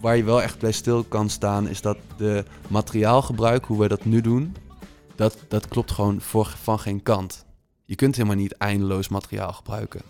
waar 0.00 0.16
je 0.16 0.24
wel 0.24 0.42
echt 0.42 0.58
bij 0.58 0.72
stil 0.72 1.04
kan 1.04 1.28
staan, 1.30 1.68
is 1.68 1.80
dat 1.80 1.98
de 2.16 2.44
materiaalgebruik, 2.68 3.64
hoe 3.64 3.80
we 3.80 3.88
dat 3.88 4.04
nu 4.04 4.20
doen, 4.20 4.56
dat, 5.14 5.36
dat 5.48 5.68
klopt 5.68 5.90
gewoon 5.90 6.20
voor, 6.20 6.54
van 6.62 6.78
geen 6.78 7.02
kant. 7.02 7.44
Je 7.84 7.94
kunt 7.94 8.16
helemaal 8.16 8.36
niet 8.36 8.52
eindeloos 8.52 9.08
materiaal 9.08 9.52
gebruiken. 9.52 10.00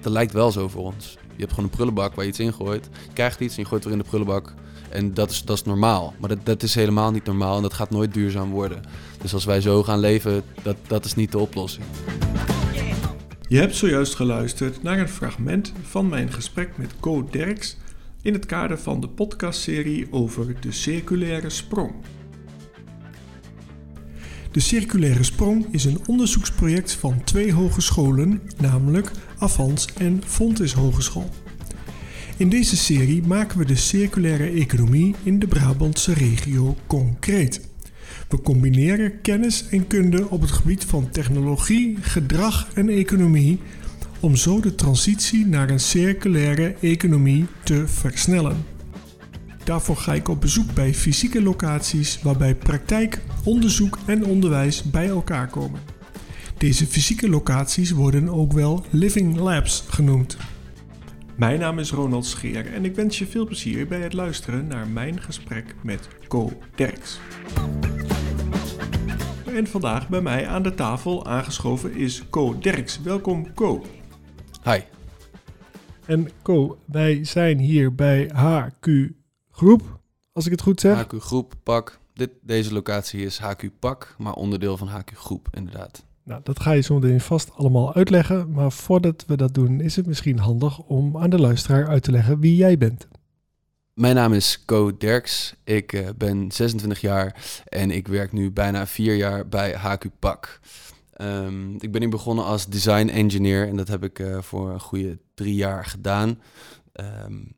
Dat 0.00 0.12
lijkt 0.12 0.32
wel 0.32 0.52
zo 0.52 0.68
voor 0.68 0.82
ons. 0.82 1.12
Je 1.12 1.42
hebt 1.42 1.50
gewoon 1.50 1.64
een 1.64 1.76
prullenbak 1.76 2.14
waar 2.14 2.24
je 2.24 2.30
iets 2.30 2.40
in 2.40 2.52
gooit. 2.52 2.88
Je 3.06 3.12
krijgt 3.12 3.40
iets 3.40 3.56
en 3.56 3.62
je 3.62 3.68
gooit 3.68 3.84
weer 3.84 3.92
in 3.92 3.98
de 3.98 4.04
prullenbak. 4.04 4.54
En 4.90 5.14
dat 5.14 5.30
is, 5.30 5.44
dat 5.44 5.56
is 5.56 5.62
normaal. 5.62 6.14
Maar 6.18 6.28
dat, 6.28 6.46
dat 6.46 6.62
is 6.62 6.74
helemaal 6.74 7.10
niet 7.10 7.24
normaal 7.24 7.56
en 7.56 7.62
dat 7.62 7.74
gaat 7.74 7.90
nooit 7.90 8.14
duurzaam 8.14 8.50
worden. 8.50 8.82
Dus 9.22 9.34
als 9.34 9.44
wij 9.44 9.60
zo 9.60 9.82
gaan 9.82 9.98
leven, 9.98 10.42
dat, 10.62 10.76
dat 10.86 11.04
is 11.04 11.14
niet 11.14 11.32
de 11.32 11.38
oplossing. 11.38 11.84
Je 13.48 13.58
hebt 13.58 13.74
zojuist 13.74 14.14
geluisterd 14.14 14.82
naar 14.82 14.98
een 14.98 15.08
fragment 15.08 15.72
van 15.82 16.08
mijn 16.08 16.32
gesprek 16.32 16.76
met 16.76 16.92
Co 17.00 17.28
Derks 17.30 17.76
in 18.26 18.32
het 18.32 18.46
kader 18.46 18.78
van 18.78 19.00
de 19.00 19.08
podcastserie 19.08 20.06
over 20.10 20.60
de 20.60 20.72
circulaire 20.72 21.50
sprong. 21.50 21.92
De 24.50 24.60
Circulaire 24.60 25.22
Sprong 25.22 25.66
is 25.70 25.84
een 25.84 25.98
onderzoeksproject 26.06 26.92
van 26.92 27.24
twee 27.24 27.52
hogescholen, 27.52 28.42
namelijk 28.58 29.10
Avans 29.38 29.86
en 29.98 30.22
Fontis 30.24 30.72
Hogeschool. 30.72 31.30
In 32.36 32.48
deze 32.48 32.76
serie 32.76 33.22
maken 33.22 33.58
we 33.58 33.64
de 33.64 33.76
circulaire 33.76 34.50
economie 34.50 35.14
in 35.22 35.38
de 35.38 35.46
Brabantse 35.46 36.12
regio 36.12 36.76
concreet. 36.86 37.68
We 38.28 38.40
combineren 38.40 39.20
kennis 39.20 39.68
en 39.68 39.86
kunde 39.86 40.28
op 40.28 40.40
het 40.40 40.50
gebied 40.50 40.84
van 40.84 41.10
technologie, 41.10 41.96
gedrag 42.00 42.68
en 42.74 42.88
economie 42.88 43.58
om 44.20 44.36
zo 44.36 44.60
de 44.60 44.74
transitie 44.74 45.46
naar 45.46 45.70
een 45.70 45.80
circulaire 45.80 46.74
economie 46.80 47.46
te 47.62 47.88
versnellen. 47.88 48.64
Daarvoor 49.64 49.96
ga 49.96 50.14
ik 50.14 50.28
op 50.28 50.40
bezoek 50.40 50.74
bij 50.74 50.94
fysieke 50.94 51.42
locaties 51.42 52.22
waarbij 52.22 52.54
praktijk, 52.54 53.20
onderzoek 53.44 53.98
en 54.06 54.24
onderwijs 54.24 54.82
bij 54.82 55.08
elkaar 55.08 55.48
komen. 55.48 55.80
Deze 56.58 56.86
fysieke 56.86 57.28
locaties 57.28 57.90
worden 57.90 58.28
ook 58.28 58.52
wel 58.52 58.84
living 58.90 59.36
labs 59.36 59.84
genoemd. 59.88 60.36
Mijn 61.36 61.58
naam 61.58 61.78
is 61.78 61.90
Ronald 61.90 62.26
Scheer 62.26 62.72
en 62.72 62.84
ik 62.84 62.94
wens 62.94 63.18
je 63.18 63.26
veel 63.26 63.46
plezier 63.46 63.86
bij 63.86 64.00
het 64.00 64.12
luisteren 64.12 64.66
naar 64.66 64.88
mijn 64.88 65.20
gesprek 65.20 65.74
met 65.82 66.08
Co 66.28 66.52
Derks. 66.74 67.18
En 69.54 69.66
vandaag 69.66 70.08
bij 70.08 70.20
mij 70.20 70.46
aan 70.46 70.62
de 70.62 70.74
tafel 70.74 71.26
aangeschoven 71.26 71.94
is 71.94 72.22
Co 72.30 72.58
Derks. 72.58 73.00
Welkom 73.02 73.54
Co. 73.54 73.84
Hi. 74.66 74.80
En 76.06 76.28
Co, 76.42 76.78
wij 76.84 77.24
zijn 77.24 77.58
hier 77.58 77.94
bij 77.94 78.30
HQ 78.34 78.88
Groep, 79.50 80.00
als 80.32 80.44
ik 80.44 80.50
het 80.50 80.60
goed 80.60 80.80
zeg. 80.80 81.06
HQ 81.06 81.12
Groep, 81.18 81.54
Pak. 81.62 81.98
Dit, 82.14 82.30
deze 82.42 82.72
locatie 82.72 83.20
is 83.20 83.38
HQ 83.38 83.70
Pak, 83.78 84.14
maar 84.18 84.32
onderdeel 84.32 84.76
van 84.76 84.88
HQ 84.88 85.10
Groep, 85.14 85.48
inderdaad. 85.50 86.04
Nou, 86.22 86.40
dat 86.44 86.60
ga 86.60 86.72
je 86.72 86.80
zo 86.80 86.94
meteen 86.94 87.20
vast 87.20 87.50
allemaal 87.54 87.94
uitleggen. 87.94 88.50
Maar 88.50 88.72
voordat 88.72 89.24
we 89.26 89.36
dat 89.36 89.54
doen, 89.54 89.80
is 89.80 89.96
het 89.96 90.06
misschien 90.06 90.38
handig 90.38 90.78
om 90.78 91.16
aan 91.16 91.30
de 91.30 91.40
luisteraar 91.40 91.88
uit 91.88 92.02
te 92.02 92.10
leggen 92.10 92.40
wie 92.40 92.56
jij 92.56 92.78
bent. 92.78 93.08
Mijn 93.94 94.14
naam 94.14 94.32
is 94.32 94.64
Co 94.64 94.96
Derks. 94.96 95.54
Ik 95.64 95.92
uh, 95.92 96.08
ben 96.16 96.52
26 96.52 97.00
jaar 97.00 97.60
en 97.68 97.90
ik 97.90 98.08
werk 98.08 98.32
nu 98.32 98.50
bijna 98.50 98.86
vier 98.86 99.14
jaar 99.14 99.48
bij 99.48 99.74
HQ 99.74 100.04
Pak. 100.18 100.60
Um, 101.20 101.74
ik 101.74 101.92
ben 101.92 102.00
hier 102.00 102.10
begonnen 102.10 102.44
als 102.44 102.66
design 102.66 103.08
engineer 103.08 103.68
en 103.68 103.76
dat 103.76 103.88
heb 103.88 104.04
ik 104.04 104.18
uh, 104.18 104.42
voor 104.42 104.70
een 104.70 104.80
goede 104.80 105.18
drie 105.34 105.54
jaar 105.54 105.84
gedaan. 105.84 106.40
Um, 106.92 107.54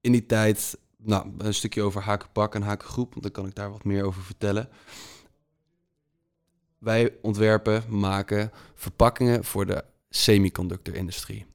in 0.00 0.12
die 0.12 0.26
tijd, 0.26 0.78
nou, 0.96 1.30
een 1.38 1.54
stukje 1.54 1.82
over 1.82 2.02
HQ 2.02 2.32
Pak 2.32 2.54
en 2.54 2.62
HQ 2.62 2.82
Groep, 2.82 3.10
want 3.10 3.22
dan 3.22 3.32
kan 3.32 3.46
ik 3.46 3.54
daar 3.54 3.70
wat 3.70 3.84
meer 3.84 4.04
over 4.04 4.22
vertellen. 4.22 4.68
Wij 6.78 7.12
ontwerpen, 7.22 7.84
maken 7.88 8.50
verpakkingen 8.74 9.44
voor 9.44 9.66
de 9.66 9.84
semiconductor-industrie. 10.10 11.46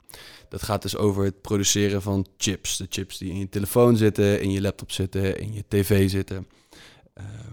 Dat 0.50 0.64
gaat 0.64 0.82
dus 0.82 0.98
over 0.98 1.24
het 1.24 1.42
produceren 1.42 2.02
van 2.02 2.26
chips. 2.38 2.78
De 2.78 2.86
chips 2.90 3.18
die 3.18 3.30
in 3.30 3.40
je 3.40 3.50
telefoon 3.50 3.98
zitten, 3.98 4.42
in 4.42 4.52
je 4.52 4.62
laptop 4.62 4.92
zitten, 4.92 5.40
in 5.40 5.54
je 5.54 5.64
tv 5.68 6.10
zitten. 6.10 6.48
Um, 7.14 7.49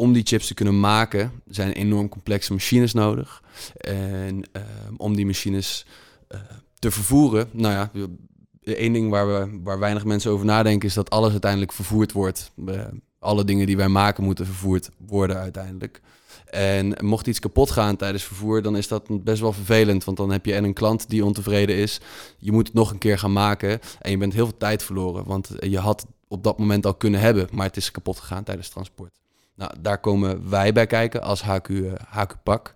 om 0.00 0.12
die 0.12 0.26
chips 0.26 0.46
te 0.46 0.54
kunnen 0.54 0.80
maken, 0.80 1.42
zijn 1.46 1.72
enorm 1.72 2.08
complexe 2.08 2.52
machines 2.52 2.92
nodig. 2.92 3.42
En 3.76 4.34
um, 4.34 4.96
om 4.96 5.16
die 5.16 5.26
machines 5.26 5.86
uh, 6.28 6.40
te 6.78 6.90
vervoeren, 6.90 7.48
nou 7.52 7.74
ja, 7.74 8.08
één 8.62 8.92
ding 8.92 9.10
waar, 9.10 9.26
we, 9.26 9.60
waar 9.62 9.78
weinig 9.78 10.04
mensen 10.04 10.30
over 10.30 10.46
nadenken, 10.46 10.88
is 10.88 10.94
dat 10.94 11.10
alles 11.10 11.30
uiteindelijk 11.30 11.72
vervoerd 11.72 12.12
wordt. 12.12 12.52
Alle 13.18 13.44
dingen 13.44 13.66
die 13.66 13.76
wij 13.76 13.88
maken 13.88 14.24
moeten 14.24 14.46
vervoerd 14.46 14.90
worden 15.06 15.36
uiteindelijk. 15.36 16.00
En 16.46 16.96
mocht 17.04 17.26
iets 17.26 17.38
kapot 17.38 17.70
gaan 17.70 17.96
tijdens 17.96 18.24
vervoer, 18.24 18.62
dan 18.62 18.76
is 18.76 18.88
dat 18.88 19.24
best 19.24 19.40
wel 19.40 19.52
vervelend. 19.52 20.04
Want 20.04 20.16
dan 20.16 20.30
heb 20.30 20.46
je 20.46 20.54
en 20.54 20.64
een 20.64 20.74
klant 20.74 21.08
die 21.08 21.24
ontevreden 21.24 21.76
is. 21.76 22.00
Je 22.38 22.52
moet 22.52 22.66
het 22.66 22.76
nog 22.76 22.90
een 22.90 22.98
keer 22.98 23.18
gaan 23.18 23.32
maken. 23.32 23.80
En 24.00 24.10
je 24.10 24.16
bent 24.16 24.32
heel 24.32 24.46
veel 24.46 24.58
tijd 24.58 24.82
verloren. 24.82 25.24
Want 25.24 25.50
je 25.60 25.78
had 25.78 26.06
op 26.28 26.44
dat 26.44 26.58
moment 26.58 26.86
al 26.86 26.94
kunnen 26.94 27.20
hebben, 27.20 27.48
maar 27.52 27.66
het 27.66 27.76
is 27.76 27.90
kapot 27.90 28.18
gegaan 28.18 28.44
tijdens 28.44 28.68
transport. 28.68 29.20
Nou, 29.60 29.72
daar 29.80 29.98
komen 29.98 30.50
wij 30.50 30.72
bij 30.72 30.86
kijken 30.86 31.22
als 31.22 31.42
HQ, 31.42 31.68
HQ 32.08 32.34
Pak. 32.42 32.74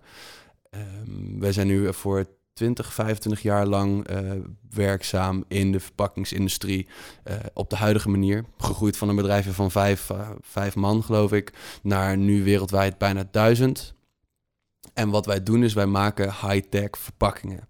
Um, 0.71 1.39
wij 1.39 1.51
zijn 1.51 1.67
nu 1.67 1.93
voor 1.93 2.25
20, 2.53 2.93
25 2.93 3.41
jaar 3.41 3.65
lang 3.65 4.09
uh, 4.09 4.31
werkzaam 4.69 5.43
in 5.47 5.71
de 5.71 5.79
verpakkingsindustrie 5.79 6.87
uh, 7.27 7.35
op 7.53 7.69
de 7.69 7.75
huidige 7.75 8.09
manier. 8.09 8.45
Gegroeid 8.57 8.97
van 8.97 9.09
een 9.09 9.15
bedrijfje 9.15 9.51
van 9.51 9.71
vijf, 9.71 10.09
uh, 10.09 10.29
vijf 10.41 10.75
man, 10.75 11.03
geloof 11.03 11.31
ik, 11.31 11.53
naar 11.83 12.17
nu 12.17 12.43
wereldwijd 12.43 12.97
bijna 12.97 13.27
duizend. 13.31 13.93
En 14.93 15.09
wat 15.09 15.25
wij 15.25 15.43
doen 15.43 15.63
is 15.63 15.73
wij 15.73 15.85
maken 15.85 16.25
high-tech 16.25 16.89
verpakkingen. 16.91 17.67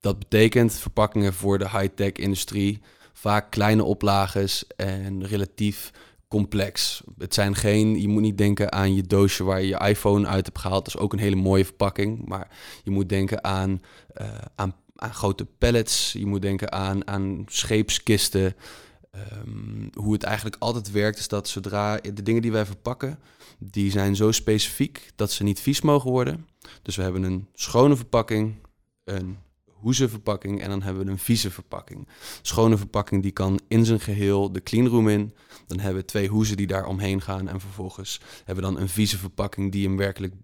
Dat 0.00 0.18
betekent 0.18 0.74
verpakkingen 0.74 1.34
voor 1.34 1.58
de 1.58 1.70
high-tech 1.70 2.12
industrie, 2.12 2.80
vaak 3.12 3.50
kleine 3.50 3.84
oplages 3.84 4.66
en 4.76 5.26
relatief 5.26 5.92
complex. 6.28 7.02
Het 7.18 7.34
zijn 7.34 7.54
geen, 7.54 8.00
je 8.00 8.08
moet 8.08 8.22
niet 8.22 8.38
denken 8.38 8.72
aan 8.72 8.94
je 8.94 9.02
doosje 9.02 9.44
waar 9.44 9.60
je 9.60 9.68
je 9.68 9.88
iPhone 9.88 10.26
uit 10.26 10.46
hebt 10.46 10.58
gehaald. 10.58 10.84
Dat 10.84 10.94
is 10.94 11.00
ook 11.00 11.12
een 11.12 11.18
hele 11.18 11.36
mooie 11.36 11.64
verpakking. 11.64 12.26
Maar 12.26 12.48
je 12.82 12.90
moet 12.90 13.08
denken 13.08 13.44
aan, 13.44 13.80
uh, 14.20 14.28
aan, 14.54 14.74
grote 14.96 15.44
pallets. 15.44 16.12
Je 16.12 16.26
moet 16.26 16.42
denken 16.42 16.72
aan, 16.72 17.08
aan 17.08 17.44
scheepskisten. 17.46 18.54
Um, 19.44 19.90
hoe 19.94 20.12
het 20.12 20.22
eigenlijk 20.22 20.56
altijd 20.58 20.90
werkt 20.90 21.18
is 21.18 21.28
dat 21.28 21.48
zodra 21.48 21.96
de 21.96 22.22
dingen 22.22 22.42
die 22.42 22.52
wij 22.52 22.66
verpakken, 22.66 23.18
die 23.58 23.90
zijn 23.90 24.16
zo 24.16 24.32
specifiek 24.32 25.10
dat 25.14 25.32
ze 25.32 25.42
niet 25.42 25.60
vies 25.60 25.80
mogen 25.80 26.10
worden. 26.10 26.46
Dus 26.82 26.96
we 26.96 27.02
hebben 27.02 27.22
een 27.22 27.48
schone 27.54 27.96
verpakking, 27.96 28.54
een 29.04 29.38
hoeze 29.86 30.08
verpakking 30.08 30.60
en 30.62 30.68
dan 30.68 30.82
hebben 30.82 31.04
we 31.04 31.10
een 31.10 31.18
vieze 31.18 31.50
verpakking. 31.50 32.08
Schone 32.42 32.76
verpakking 32.76 33.22
die 33.22 33.30
kan 33.30 33.60
in 33.68 33.84
zijn 33.84 34.00
geheel 34.00 34.52
de 34.52 34.62
cleanroom 34.62 35.08
in. 35.08 35.32
Dan 35.66 35.78
hebben 35.78 36.00
we 36.00 36.06
twee 36.06 36.28
hoezen 36.28 36.56
die 36.56 36.66
daar 36.66 36.86
omheen 36.86 37.20
gaan 37.20 37.48
en 37.48 37.60
vervolgens 37.60 38.20
hebben 38.44 38.64
we 38.64 38.70
dan 38.70 38.80
een 38.80 38.88
vieze 38.88 39.18
verpakking 39.18 39.72
die 39.72 39.86
hem 39.86 39.96
werkelijk 39.96 40.34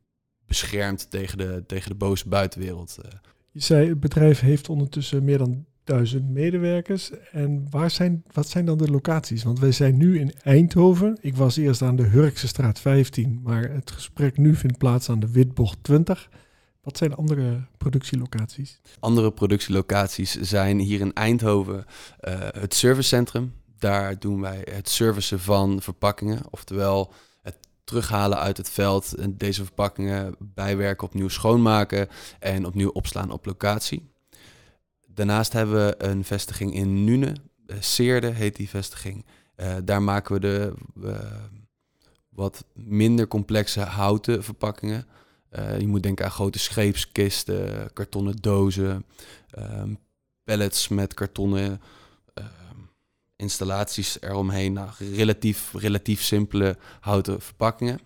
beschermt 0.46 1.10
tegen 1.10 1.38
de, 1.38 1.64
tegen 1.66 1.88
de 1.88 1.94
boze 1.94 2.28
buitenwereld. 2.28 2.98
eh. 3.02 3.10
Je 3.50 3.60
zei 3.60 3.88
het 3.88 4.00
bedrijf 4.00 4.40
heeft 4.40 4.68
ondertussen 4.68 5.24
meer 5.24 5.38
dan 5.38 5.64
duizend 5.84 6.28
medewerkers. 6.30 7.10
En 7.30 7.66
waar 7.70 7.90
zijn, 7.90 8.22
wat 8.32 8.48
zijn 8.48 8.64
dan 8.64 8.78
de 8.78 8.90
locaties? 8.90 9.42
Want 9.42 9.58
wij 9.58 9.72
zijn 9.72 9.96
nu 9.96 10.18
in 10.18 10.32
Eindhoven. 10.42 11.18
Ik 11.20 11.36
was 11.36 11.56
eerst 11.56 11.82
aan 11.82 11.96
de 11.96 12.02
Hurkse 12.06 12.48
straat 12.48 12.80
15, 12.80 13.40
maar 13.42 13.70
het 13.70 13.90
gesprek 13.90 14.36
nu 14.36 14.54
vindt 14.54 14.78
plaats 14.78 15.08
aan 15.08 15.20
de 15.20 15.30
Witbocht 15.30 15.78
20. 15.82 16.30
Wat 16.82 16.96
zijn 16.96 17.14
andere 17.14 17.66
productielocaties? 17.76 18.80
Andere 19.00 19.32
productielocaties 19.32 20.40
zijn 20.40 20.78
hier 20.78 21.00
in 21.00 21.12
Eindhoven 21.12 21.76
uh, 21.76 22.34
het 22.38 22.74
servicecentrum. 22.74 23.54
Daar 23.78 24.18
doen 24.18 24.40
wij 24.40 24.66
het 24.70 24.88
servicen 24.88 25.40
van 25.40 25.82
verpakkingen, 25.82 26.40
oftewel 26.50 27.12
het 27.42 27.56
terughalen 27.84 28.38
uit 28.38 28.56
het 28.56 28.70
veld, 28.70 29.14
en 29.14 29.36
deze 29.36 29.64
verpakkingen 29.64 30.34
bijwerken, 30.38 31.06
opnieuw 31.06 31.28
schoonmaken 31.28 32.08
en 32.38 32.66
opnieuw 32.66 32.90
opslaan 32.90 33.30
op 33.30 33.46
locatie. 33.46 34.10
Daarnaast 35.06 35.52
hebben 35.52 35.86
we 35.86 35.94
een 35.98 36.24
vestiging 36.24 36.74
in 36.74 37.04
Nune, 37.04 37.36
Seerde 37.78 38.26
heet 38.30 38.56
die 38.56 38.68
vestiging. 38.68 39.26
Uh, 39.56 39.74
daar 39.84 40.02
maken 40.02 40.34
we 40.34 40.40
de 40.40 40.74
wat 42.28 42.64
minder 42.74 43.28
complexe 43.28 43.80
houten 43.80 44.44
verpakkingen. 44.44 45.06
Uh, 45.58 45.78
je 45.78 45.86
moet 45.86 46.02
denken 46.02 46.24
aan 46.24 46.30
grote 46.30 46.58
scheepskisten, 46.58 47.92
kartonnen 47.92 48.36
dozen, 48.36 49.04
um, 49.58 49.98
pallets 50.44 50.88
met 50.88 51.14
kartonnen 51.14 51.80
uh, 52.38 52.44
installaties 53.36 54.20
eromheen. 54.20 54.72
Nou, 54.72 54.90
relatief, 54.98 55.72
relatief 55.72 56.22
simpele 56.22 56.76
houten 57.00 57.40
verpakkingen. 57.40 58.00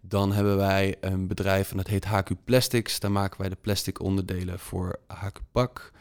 Dan 0.00 0.32
hebben 0.32 0.56
wij 0.56 0.96
een 1.00 1.26
bedrijf 1.26 1.70
en 1.70 1.76
dat 1.76 1.86
heet 1.86 2.04
HQ 2.04 2.30
Plastics. 2.44 3.00
Daar 3.00 3.12
maken 3.12 3.40
wij 3.40 3.48
de 3.48 3.56
plastic 3.60 4.00
onderdelen 4.00 4.58
voor 4.58 4.98
HQ 5.06 5.40
Pak. 5.52 5.92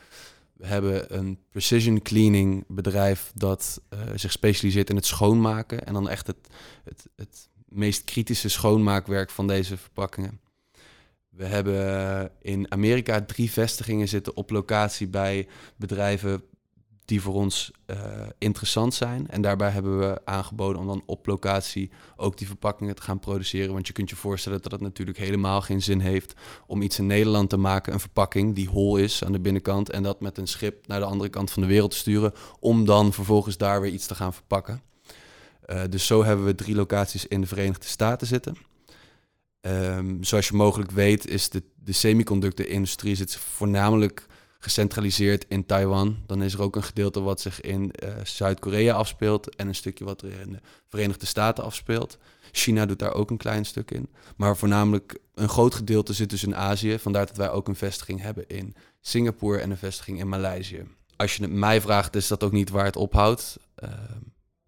We 0.53 0.67
hebben 0.67 1.17
een 1.17 1.39
precision 1.49 2.01
cleaning 2.01 2.63
bedrijf 2.67 3.31
dat 3.35 3.81
uh, 3.93 3.99
zich 4.15 4.31
specialiseert 4.31 4.89
in 4.89 4.95
het 4.95 5.05
schoonmaken. 5.05 5.85
En 5.85 5.93
dan 5.93 6.09
echt 6.09 6.27
het, 6.27 6.47
het, 6.83 7.07
het 7.15 7.49
meest 7.67 8.03
kritische 8.03 8.49
schoonmaakwerk 8.49 9.29
van 9.29 9.47
deze 9.47 9.77
verpakkingen. 9.77 10.39
We 11.39 11.45
hebben 11.45 12.31
in 12.41 12.71
Amerika 12.71 13.21
drie 13.21 13.51
vestigingen 13.51 14.07
zitten 14.07 14.35
op 14.35 14.49
locatie 14.49 15.07
bij 15.07 15.47
bedrijven 15.75 16.43
die 17.05 17.21
voor 17.21 17.33
ons 17.33 17.71
uh, 17.87 17.97
interessant 18.37 18.93
zijn. 18.93 19.29
En 19.29 19.41
daarbij 19.41 19.69
hebben 19.69 19.99
we 19.99 20.21
aangeboden 20.25 20.81
om 20.81 20.87
dan 20.87 21.03
op 21.05 21.25
locatie 21.27 21.91
ook 22.15 22.37
die 22.37 22.47
verpakkingen 22.47 22.95
te 22.95 23.01
gaan 23.01 23.19
produceren. 23.19 23.73
Want 23.73 23.87
je 23.87 23.93
kunt 23.93 24.09
je 24.09 24.15
voorstellen 24.15 24.61
dat 24.61 24.71
het 24.71 24.81
natuurlijk 24.81 25.17
helemaal 25.17 25.61
geen 25.61 25.81
zin 25.81 25.99
heeft 25.99 26.33
om 26.67 26.81
iets 26.81 26.99
in 26.99 27.05
Nederland 27.05 27.49
te 27.49 27.57
maken, 27.57 27.93
een 27.93 27.99
verpakking 27.99 28.55
die 28.55 28.69
hol 28.69 28.97
is 28.97 29.23
aan 29.23 29.31
de 29.31 29.39
binnenkant, 29.39 29.89
en 29.89 30.03
dat 30.03 30.21
met 30.21 30.37
een 30.37 30.47
schip 30.47 30.87
naar 30.87 30.99
de 30.99 31.05
andere 31.05 31.29
kant 31.29 31.51
van 31.51 31.61
de 31.61 31.67
wereld 31.67 31.91
te 31.91 31.97
sturen, 31.97 32.33
om 32.59 32.85
dan 32.85 33.13
vervolgens 33.13 33.57
daar 33.57 33.81
weer 33.81 33.91
iets 33.91 34.07
te 34.07 34.15
gaan 34.15 34.33
verpakken. 34.33 34.81
Uh, 35.67 35.81
dus 35.89 36.05
zo 36.05 36.23
hebben 36.23 36.45
we 36.45 36.55
drie 36.55 36.75
locaties 36.75 37.27
in 37.27 37.41
de 37.41 37.47
Verenigde 37.47 37.87
Staten 37.87 38.27
zitten. 38.27 38.55
Um, 39.61 40.23
zoals 40.23 40.47
je 40.47 40.53
mogelijk 40.53 40.91
weet, 40.91 41.27
is 41.27 41.49
de, 41.49 41.63
de 41.75 41.91
semiconductor-industrie 41.91 43.15
zit 43.15 43.35
voornamelijk 43.35 44.25
gecentraliseerd 44.59 45.45
in 45.47 45.65
Taiwan. 45.65 46.17
Dan 46.25 46.41
is 46.41 46.53
er 46.53 46.61
ook 46.61 46.75
een 46.75 46.83
gedeelte 46.83 47.21
wat 47.21 47.41
zich 47.41 47.61
in 47.61 47.93
uh, 48.03 48.09
Zuid-Korea 48.23 48.93
afspeelt 48.93 49.55
en 49.55 49.67
een 49.67 49.75
stukje 49.75 50.05
wat 50.05 50.21
er 50.21 50.39
in 50.41 50.51
de 50.51 50.59
Verenigde 50.87 51.25
Staten 51.25 51.63
afspeelt. 51.63 52.17
China 52.51 52.85
doet 52.85 52.99
daar 52.99 53.13
ook 53.13 53.29
een 53.29 53.37
klein 53.37 53.65
stuk 53.65 53.91
in. 53.91 54.09
Maar 54.35 54.57
voornamelijk 54.57 55.19
een 55.33 55.49
groot 55.49 55.75
gedeelte 55.75 56.13
zit 56.13 56.29
dus 56.29 56.43
in 56.43 56.55
Azië. 56.55 56.99
Vandaar 56.99 57.25
dat 57.25 57.37
wij 57.37 57.49
ook 57.49 57.67
een 57.67 57.75
vestiging 57.75 58.21
hebben 58.21 58.47
in 58.47 58.75
Singapore 59.01 59.59
en 59.59 59.71
een 59.71 59.77
vestiging 59.77 60.19
in 60.19 60.29
Maleisië. 60.29 60.87
Als 61.15 61.35
je 61.35 61.41
het 61.41 61.51
mij 61.51 61.81
vraagt, 61.81 62.15
is 62.15 62.27
dat 62.27 62.43
ook 62.43 62.51
niet 62.51 62.69
waar 62.69 62.85
het 62.85 62.95
ophoudt. 62.95 63.57
Uh, 63.83 63.89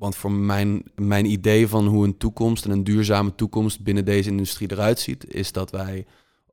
want 0.01 0.15
voor 0.15 0.31
mijn, 0.31 0.83
mijn 0.95 1.25
idee 1.25 1.67
van 1.67 1.87
hoe 1.87 2.05
een 2.05 2.17
toekomst 2.17 2.65
en 2.65 2.71
een 2.71 2.83
duurzame 2.83 3.35
toekomst 3.35 3.83
binnen 3.83 4.05
deze 4.05 4.29
industrie 4.29 4.71
eruit 4.71 4.99
ziet, 4.99 5.33
is 5.33 5.51
dat 5.51 5.71
wij 5.71 6.05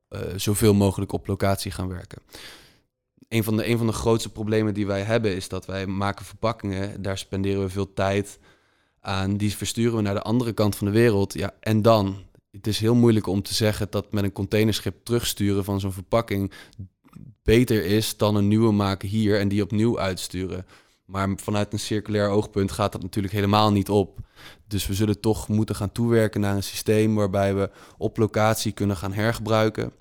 uh, 0.09 0.19
zoveel 0.35 0.73
mogelijk 0.73 1.11
op 1.11 1.27
locatie 1.27 1.71
gaan 1.71 1.87
werken 1.87 2.21
een 3.29 3.43
van, 3.43 3.57
de, 3.57 3.67
een 3.67 3.77
van 3.77 3.87
de 3.87 3.93
grootste 3.93 4.31
problemen 4.31 4.73
die 4.73 4.87
wij 4.87 5.01
hebben 5.01 5.35
is 5.35 5.47
dat 5.47 5.65
wij 5.65 5.87
maken 5.87 6.25
verpakkingen. 6.25 7.01
Daar 7.01 7.17
spenderen 7.17 7.61
we 7.61 7.69
veel 7.69 7.93
tijd 7.93 8.39
aan. 8.99 9.37
Die 9.37 9.55
versturen 9.55 9.95
we 9.95 10.01
naar 10.01 10.13
de 10.13 10.21
andere 10.21 10.53
kant 10.53 10.75
van 10.75 10.87
de 10.87 10.93
wereld. 10.93 11.33
Ja, 11.33 11.53
en 11.59 11.81
dan? 11.81 12.17
Het 12.51 12.67
is 12.67 12.79
heel 12.79 12.95
moeilijk 12.95 13.27
om 13.27 13.41
te 13.41 13.53
zeggen 13.53 13.87
dat 13.89 14.11
met 14.11 14.23
een 14.23 14.31
containerschip 14.31 14.95
terugsturen 15.03 15.63
van 15.63 15.79
zo'n 15.79 15.91
verpakking 15.91 16.51
beter 17.43 17.85
is 17.85 18.17
dan 18.17 18.35
een 18.35 18.47
nieuwe 18.47 18.71
maken 18.71 19.09
hier 19.09 19.39
en 19.39 19.47
die 19.47 19.63
opnieuw 19.63 19.99
uitsturen. 19.99 20.65
Maar 21.09 21.29
vanuit 21.35 21.73
een 21.73 21.79
circulair 21.79 22.29
oogpunt 22.29 22.71
gaat 22.71 22.91
dat 22.91 23.01
natuurlijk 23.01 23.33
helemaal 23.33 23.71
niet 23.71 23.89
op. 23.89 24.17
Dus 24.67 24.87
we 24.87 24.93
zullen 24.93 25.19
toch 25.19 25.47
moeten 25.47 25.75
gaan 25.75 25.91
toewerken 25.91 26.41
naar 26.41 26.55
een 26.55 26.63
systeem 26.63 27.15
waarbij 27.15 27.55
we 27.55 27.69
op 27.97 28.17
locatie 28.17 28.71
kunnen 28.71 28.97
gaan 28.97 29.13
hergebruiken 29.13 29.91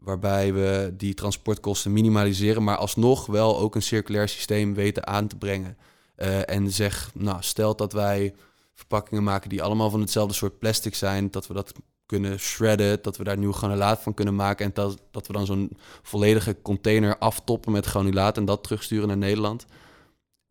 waarbij 0.00 0.52
we 0.52 0.94
die 0.96 1.14
transportkosten 1.14 1.92
minimaliseren, 1.92 2.64
maar 2.64 2.76
alsnog 2.76 3.26
wel 3.26 3.58
ook 3.58 3.74
een 3.74 3.82
circulair 3.82 4.28
systeem 4.28 4.74
weten 4.74 5.06
aan 5.06 5.26
te 5.26 5.36
brengen. 5.36 5.76
Uh, 6.16 6.50
en 6.50 6.70
zeg, 6.70 7.10
nou, 7.14 7.36
stel 7.40 7.76
dat 7.76 7.92
wij 7.92 8.34
verpakkingen 8.74 9.24
maken 9.24 9.48
die 9.48 9.62
allemaal 9.62 9.90
van 9.90 10.00
hetzelfde 10.00 10.34
soort 10.34 10.58
plastic 10.58 10.94
zijn, 10.94 11.30
dat 11.30 11.46
we 11.46 11.54
dat 11.54 11.72
kunnen 12.06 12.38
shredden, 12.38 13.02
dat 13.02 13.16
we 13.16 13.24
daar 13.24 13.38
nieuw 13.38 13.52
granulaat 13.52 14.00
van 14.00 14.14
kunnen 14.14 14.34
maken 14.34 14.66
en 14.66 14.70
dat, 14.74 15.00
dat 15.10 15.26
we 15.26 15.32
dan 15.32 15.46
zo'n 15.46 15.70
volledige 16.02 16.56
container 16.62 17.18
aftoppen 17.18 17.72
met 17.72 17.86
granulaat 17.86 18.36
en 18.36 18.44
dat 18.44 18.62
terugsturen 18.62 19.08
naar 19.08 19.16
Nederland. 19.16 19.66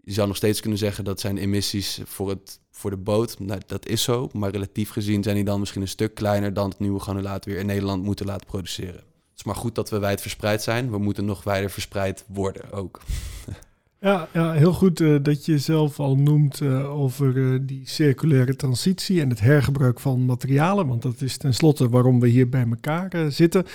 Je 0.09 0.15
zou 0.15 0.27
nog 0.27 0.37
steeds 0.37 0.59
kunnen 0.59 0.79
zeggen 0.79 1.03
dat 1.03 1.19
zijn 1.19 1.37
emissies 1.37 1.99
voor, 2.05 2.29
het, 2.29 2.59
voor 2.71 2.89
de 2.89 2.97
boot. 2.97 3.39
Nou, 3.39 3.61
dat 3.65 3.87
is 3.87 4.03
zo, 4.03 4.29
maar 4.33 4.51
relatief 4.51 4.89
gezien 4.89 5.23
zijn 5.23 5.35
die 5.35 5.43
dan 5.43 5.59
misschien 5.59 5.81
een 5.81 5.87
stuk 5.87 6.15
kleiner 6.15 6.53
dan 6.53 6.69
het 6.69 6.79
nieuwe 6.79 6.99
granulaat 6.99 7.45
weer 7.45 7.57
in 7.57 7.65
Nederland 7.65 8.03
moeten 8.03 8.25
laten 8.25 8.47
produceren 8.47 9.03
is 9.39 9.45
maar 9.45 9.55
goed 9.55 9.75
dat 9.75 9.89
we 9.89 9.99
wijd 9.99 10.21
verspreid 10.21 10.63
zijn. 10.63 10.91
We 10.91 10.97
moeten 10.97 11.25
nog 11.25 11.43
wijder 11.43 11.69
verspreid 11.69 12.25
worden 12.27 12.71
ook. 12.71 12.99
Ja, 14.01 14.27
ja 14.33 14.51
heel 14.51 14.73
goed 14.73 14.99
uh, 14.99 15.17
dat 15.21 15.45
je 15.45 15.57
zelf 15.57 15.99
al 15.99 16.15
noemt 16.15 16.61
uh, 16.61 16.99
over 16.99 17.35
uh, 17.35 17.59
die 17.61 17.81
circulaire 17.87 18.55
transitie 18.55 19.21
en 19.21 19.29
het 19.29 19.39
hergebruik 19.39 19.99
van 19.99 20.25
materialen. 20.25 20.87
Want 20.87 21.01
dat 21.01 21.21
is 21.21 21.37
tenslotte 21.37 21.89
waarom 21.89 22.19
we 22.19 22.27
hier 22.27 22.49
bij 22.49 22.65
elkaar 22.69 23.31
zitten. 23.31 23.65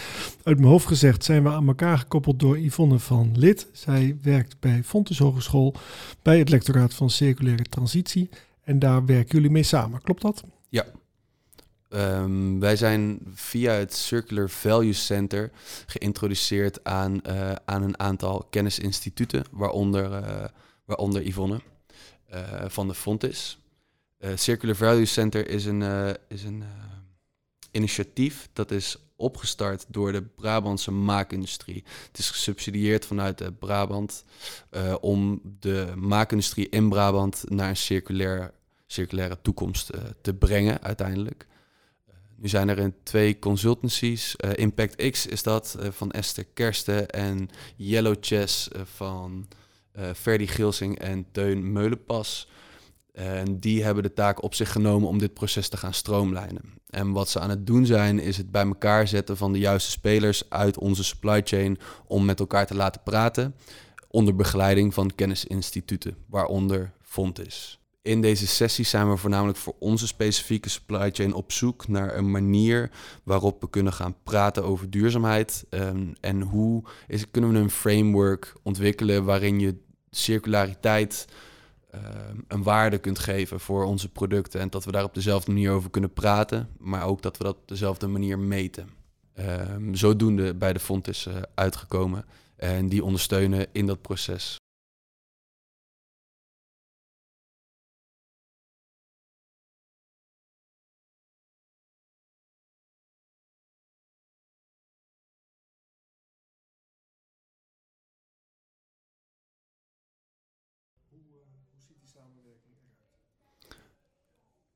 Uit 0.42 0.58
mijn 0.58 0.70
hoofd 0.70 0.86
gezegd 0.86 1.24
zijn 1.24 1.42
we 1.42 1.48
aan 1.48 1.66
elkaar 1.66 1.98
gekoppeld 1.98 2.38
door 2.40 2.58
Yvonne 2.58 2.98
van 2.98 3.38
Lid. 3.38 3.68
Zij 3.72 4.18
werkt 4.22 4.56
bij 4.60 4.82
Fontes 4.84 5.18
Hogeschool 5.18 5.74
bij 6.22 6.38
het 6.38 6.50
lectoraat 6.50 6.94
van 6.94 7.10
circulaire 7.10 7.64
transitie. 7.64 8.28
En 8.62 8.78
daar 8.78 9.04
werken 9.04 9.34
jullie 9.34 9.50
mee 9.50 9.62
samen, 9.62 10.02
klopt 10.02 10.22
dat? 10.22 10.44
Ja, 10.68 10.84
Um, 11.94 12.60
wij 12.60 12.76
zijn 12.76 13.20
via 13.34 13.72
het 13.72 13.94
Circular 13.94 14.50
Value 14.50 14.92
Center 14.92 15.50
geïntroduceerd 15.86 16.84
aan, 16.84 17.20
uh, 17.26 17.52
aan 17.64 17.82
een 17.82 17.98
aantal 17.98 18.46
kennisinstituten, 18.50 19.44
waaronder, 19.50 20.04
uh, 20.04 20.44
waaronder 20.84 21.22
Yvonne 21.26 21.60
uh, 22.34 22.64
van 22.66 22.88
de 22.88 22.94
Fontis. 22.94 23.58
Circular 24.34 24.76
Value 24.76 25.04
Center 25.04 25.48
is 25.48 25.64
een, 25.64 25.82
is 26.28 26.44
een 26.44 26.64
initiatief 27.70 28.48
dat 28.52 28.70
is 28.70 28.96
opgestart 29.16 29.84
door 29.88 30.12
de 30.12 30.22
Brabantse 30.22 30.90
maakindustrie. 30.90 31.84
Het 32.06 32.18
is 32.18 32.30
gesubsidieerd 32.30 33.06
vanuit 33.06 33.58
Brabant 33.58 34.24
om 35.00 35.40
de 35.60 35.92
maakindustrie 35.96 36.68
in 36.68 36.88
Brabant 36.88 37.44
naar 37.48 37.68
een 37.68 37.76
circulair, 37.76 38.52
circulaire 38.86 39.38
toekomst 39.42 39.90
te 40.20 40.34
brengen 40.34 40.82
uiteindelijk. 40.82 41.46
Nu 42.44 42.50
zijn 42.50 42.68
er 42.68 42.78
in 42.78 42.94
twee 43.02 43.38
consultancies. 43.38 44.36
Uh, 44.44 44.50
Impact 44.54 45.10
X 45.10 45.26
is 45.26 45.42
dat 45.42 45.76
uh, 45.80 45.88
van 45.90 46.10
Esther 46.10 46.44
Kersten 46.54 47.08
en 47.10 47.48
Yellow 47.76 48.16
Chess 48.20 48.68
uh, 48.68 48.82
van 48.84 49.48
Ferdy 50.16 50.46
Gilsing 50.46 50.98
en 50.98 51.26
Teun 51.32 51.72
Meulenpas. 51.72 52.48
En 53.12 53.60
die 53.60 53.84
hebben 53.84 54.02
de 54.02 54.12
taak 54.12 54.42
op 54.42 54.54
zich 54.54 54.72
genomen 54.72 55.08
om 55.08 55.18
dit 55.18 55.34
proces 55.34 55.68
te 55.68 55.76
gaan 55.76 55.94
stroomlijnen. 55.94 56.62
En 56.90 57.12
wat 57.12 57.28
ze 57.28 57.40
aan 57.40 57.50
het 57.50 57.66
doen 57.66 57.86
zijn, 57.86 58.18
is 58.18 58.36
het 58.36 58.50
bij 58.50 58.66
elkaar 58.66 59.08
zetten 59.08 59.36
van 59.36 59.52
de 59.52 59.58
juiste 59.58 59.90
spelers 59.90 60.50
uit 60.50 60.78
onze 60.78 61.04
supply 61.04 61.40
chain 61.44 61.78
om 62.06 62.24
met 62.24 62.40
elkaar 62.40 62.66
te 62.66 62.74
laten 62.74 63.02
praten. 63.02 63.54
Onder 64.08 64.36
begeleiding 64.36 64.94
van 64.94 65.14
kennisinstituten, 65.14 66.16
waaronder 66.26 66.92
Fontis. 67.02 67.78
In 68.04 68.20
deze 68.20 68.46
sessie 68.46 68.84
zijn 68.84 69.10
we 69.10 69.16
voornamelijk 69.16 69.58
voor 69.58 69.74
onze 69.78 70.06
specifieke 70.06 70.68
supply 70.68 71.10
chain 71.12 71.34
op 71.34 71.52
zoek 71.52 71.88
naar 71.88 72.16
een 72.16 72.30
manier 72.30 72.90
waarop 73.22 73.60
we 73.60 73.70
kunnen 73.70 73.92
gaan 73.92 74.16
praten 74.22 74.64
over 74.64 74.90
duurzaamheid. 74.90 75.64
Um, 75.70 76.12
en 76.20 76.40
hoe 76.40 76.82
is, 77.06 77.30
kunnen 77.30 77.52
we 77.52 77.58
een 77.58 77.70
framework 77.70 78.54
ontwikkelen 78.62 79.24
waarin 79.24 79.60
je 79.60 79.76
circulariteit 80.10 81.26
um, 81.94 82.44
een 82.48 82.62
waarde 82.62 82.98
kunt 82.98 83.18
geven 83.18 83.60
voor 83.60 83.84
onze 83.84 84.08
producten. 84.08 84.60
En 84.60 84.70
dat 84.70 84.84
we 84.84 84.92
daar 84.92 85.04
op 85.04 85.14
dezelfde 85.14 85.52
manier 85.52 85.70
over 85.70 85.90
kunnen 85.90 86.12
praten, 86.12 86.68
maar 86.78 87.06
ook 87.06 87.22
dat 87.22 87.36
we 87.36 87.44
dat 87.44 87.56
op 87.56 87.68
dezelfde 87.68 88.06
manier 88.06 88.38
meten. 88.38 88.88
Um, 89.38 89.94
zodoende 89.94 90.54
bij 90.54 90.72
de 90.72 90.80
fonds 90.80 91.08
is 91.08 91.26
uh, 91.26 91.34
uitgekomen 91.54 92.24
en 92.56 92.88
die 92.88 93.04
ondersteunen 93.04 93.66
in 93.72 93.86
dat 93.86 94.02
proces. 94.02 94.56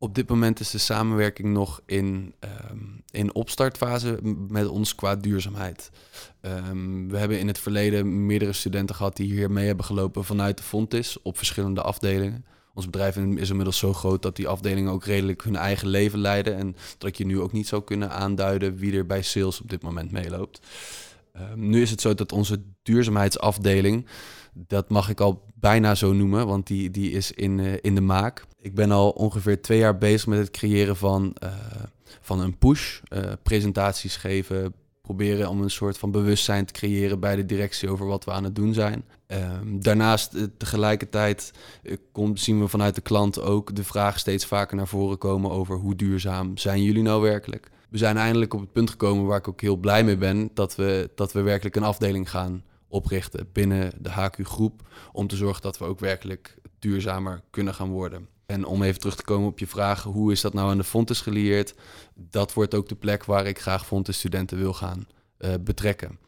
Op 0.01 0.15
dit 0.15 0.29
moment 0.29 0.61
is 0.61 0.71
de 0.71 0.79
samenwerking 0.79 1.49
nog 1.49 1.81
in, 1.87 2.35
um, 2.71 3.03
in 3.11 3.35
opstartfase 3.35 4.19
met 4.49 4.69
ons 4.69 4.95
qua 4.95 5.17
duurzaamheid. 5.17 5.91
Um, 6.43 7.09
we 7.09 7.19
hebben 7.19 7.39
in 7.39 7.47
het 7.47 7.59
verleden 7.59 8.27
meerdere 8.27 8.53
studenten 8.53 8.95
gehad 8.97 9.17
die 9.17 9.33
hier 9.33 9.51
mee 9.51 9.67
hebben 9.67 9.85
gelopen 9.85 10.25
vanuit 10.25 10.57
de 10.57 10.63
Fontis 10.63 11.23
op 11.23 11.37
verschillende 11.37 11.83
afdelingen. 11.83 12.45
Ons 12.75 12.87
bedrijf 12.87 13.17
is 13.17 13.49
inmiddels 13.49 13.79
zo 13.79 13.93
groot 13.93 14.23
dat 14.23 14.37
die 14.37 14.49
afdelingen 14.49 14.93
ook 14.93 15.05
redelijk 15.05 15.43
hun 15.43 15.57
eigen 15.57 15.89
leven 15.89 16.19
leiden. 16.19 16.57
En 16.57 16.77
dat 16.99 17.17
je 17.17 17.27
nu 17.27 17.41
ook 17.41 17.53
niet 17.53 17.69
zou 17.69 17.83
kunnen 17.83 18.11
aanduiden 18.11 18.77
wie 18.77 18.97
er 18.97 19.07
bij 19.07 19.23
sales 19.23 19.61
op 19.61 19.71
dit 19.71 19.83
moment 19.83 20.13
meeloopt. 20.13 20.67
Um, 21.37 21.69
nu 21.69 21.83
is 21.83 21.91
het 21.91 22.01
zo 22.01 22.15
dat 22.15 22.33
onze 22.33 22.63
duurzaamheidsafdeling 22.83 24.07
dat 24.53 24.89
mag 24.89 25.09
ik 25.09 25.21
al 25.21 25.45
bijna 25.61 25.95
zo 25.95 26.13
noemen, 26.13 26.47
want 26.47 26.67
die, 26.67 26.91
die 26.91 27.11
is 27.11 27.33
in, 27.33 27.59
uh, 27.59 27.73
in 27.81 27.95
de 27.95 28.01
maak. 28.01 28.45
Ik 28.61 28.75
ben 28.75 28.91
al 28.91 29.11
ongeveer 29.11 29.63
twee 29.63 29.79
jaar 29.79 29.99
bezig 29.99 30.27
met 30.27 30.39
het 30.39 30.51
creëren 30.51 30.97
van, 30.97 31.35
uh, 31.45 31.51
van 32.21 32.41
een 32.41 32.59
push. 32.59 33.01
Uh, 33.09 33.33
presentaties 33.43 34.17
geven, 34.17 34.75
proberen 35.09 35.49
om 35.49 35.63
een 35.63 35.71
soort 35.71 35.99
van 35.99 36.11
bewustzijn 36.11 36.65
te 36.65 36.73
creëren 36.73 37.21
bij 37.21 37.37
de 37.37 37.47
directie 37.47 37.91
over 37.91 38.07
wat 38.07 38.25
we 38.25 38.31
aan 38.31 38.45
het 38.45 38.55
doen 38.55 38.75
zijn. 38.75 39.05
Ehm, 39.27 39.81
daarnaast 39.81 40.35
eh, 40.35 40.43
tegelijkertijd 40.57 41.53
zien 42.35 42.61
we 42.61 42.69
vanuit 42.69 42.95
de 42.95 43.01
klant 43.01 43.41
ook 43.41 43.75
de 43.75 43.85
vraag 43.85 44.19
steeds 44.19 44.47
vaker 44.47 44.77
naar 44.77 44.89
voren 44.89 45.19
komen 45.19 45.51
over 45.51 45.77
hoe 45.77 45.97
duurzaam 45.97 46.57
zijn 46.57 46.83
jullie 46.83 47.03
nou 47.03 47.23
werkelijk. 47.23 47.71
We 47.89 47.99
zijn 47.99 48.17
eindelijk 48.17 48.55
op 48.55 48.61
het 48.61 48.73
punt 48.73 48.91
gekomen 48.91 49.27
waar 49.27 49.39
ik 49.39 49.49
ook 49.49 49.61
heel 49.61 49.77
blij 49.77 50.05
mee 50.05 50.17
ben 50.17 50.51
dat 50.55 50.77
we, 50.77 51.11
dat 51.15 51.33
we 51.33 51.41
werkelijk 51.41 51.77
een 51.77 51.83
afdeling 51.83 52.31
gaan 52.31 52.63
oprichten 52.89 53.49
binnen 53.53 53.93
de 54.01 54.11
HQ 54.11 54.39
groep 54.43 54.89
om 55.13 55.27
te 55.27 55.37
zorgen 55.37 55.63
dat 55.63 55.79
we 55.79 55.85
ook 55.85 56.01
werkelijk 56.01 56.57
duurzamer 56.79 57.43
kunnen 57.51 57.75
gaan 57.75 57.91
worden. 57.91 58.29
En 58.47 58.65
om 58.65 58.83
even 58.83 59.01
terug 59.01 59.17
te 59.17 59.25
komen 59.25 59.49
op 59.49 59.59
je 59.59 59.67
vraag, 59.67 60.03
hoe 60.03 60.33
is 60.33 60.41
dat 60.41 60.53
nou 60.53 60.71
aan 60.71 60.79
de 60.79 60.85
Fontes 60.85 61.21
gelieerd? 61.21 61.75
Dat 62.15 62.53
wordt 62.53 62.75
ook 62.75 62.89
de 62.89 62.95
plek 62.95 63.25
waar 63.25 63.47
ik 63.47 63.59
graag 63.61 63.87
Fontes 63.87 64.19
studenten 64.19 64.59
wil 64.59 64.73
gaan 64.73 65.07
uh, 65.39 65.55
betrekken. 65.61 66.19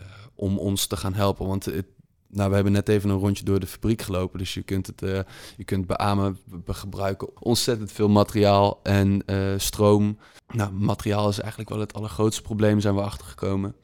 Uh, 0.00 0.06
om 0.34 0.58
ons 0.58 0.86
te 0.86 0.96
gaan 0.96 1.14
helpen. 1.14 1.46
Want 1.46 1.64
het, 1.64 1.86
nou, 2.28 2.48
we 2.48 2.54
hebben 2.54 2.72
net 2.72 2.88
even 2.88 3.10
een 3.10 3.18
rondje 3.18 3.44
door 3.44 3.60
de 3.60 3.66
fabriek 3.66 4.02
gelopen. 4.02 4.38
Dus 4.38 4.54
je 4.54 4.62
kunt 4.62 4.86
het 4.86 5.02
uh, 5.02 5.20
je 5.56 5.64
kunt 5.64 5.86
beamen. 5.86 6.38
We 6.64 6.74
gebruiken 6.74 7.42
ontzettend 7.42 7.92
veel 7.92 8.08
materiaal 8.08 8.80
en 8.82 9.22
stroom. 9.56 10.18
Nou, 10.52 10.72
materiaal 10.72 11.28
is 11.28 11.38
eigenlijk 11.38 11.70
wel 11.70 11.80
het 11.80 11.94
allergrootste 11.94 12.42
probleem, 12.42 12.80
zijn 12.80 12.94
we 12.94 13.02
achtergekomen 13.02 13.74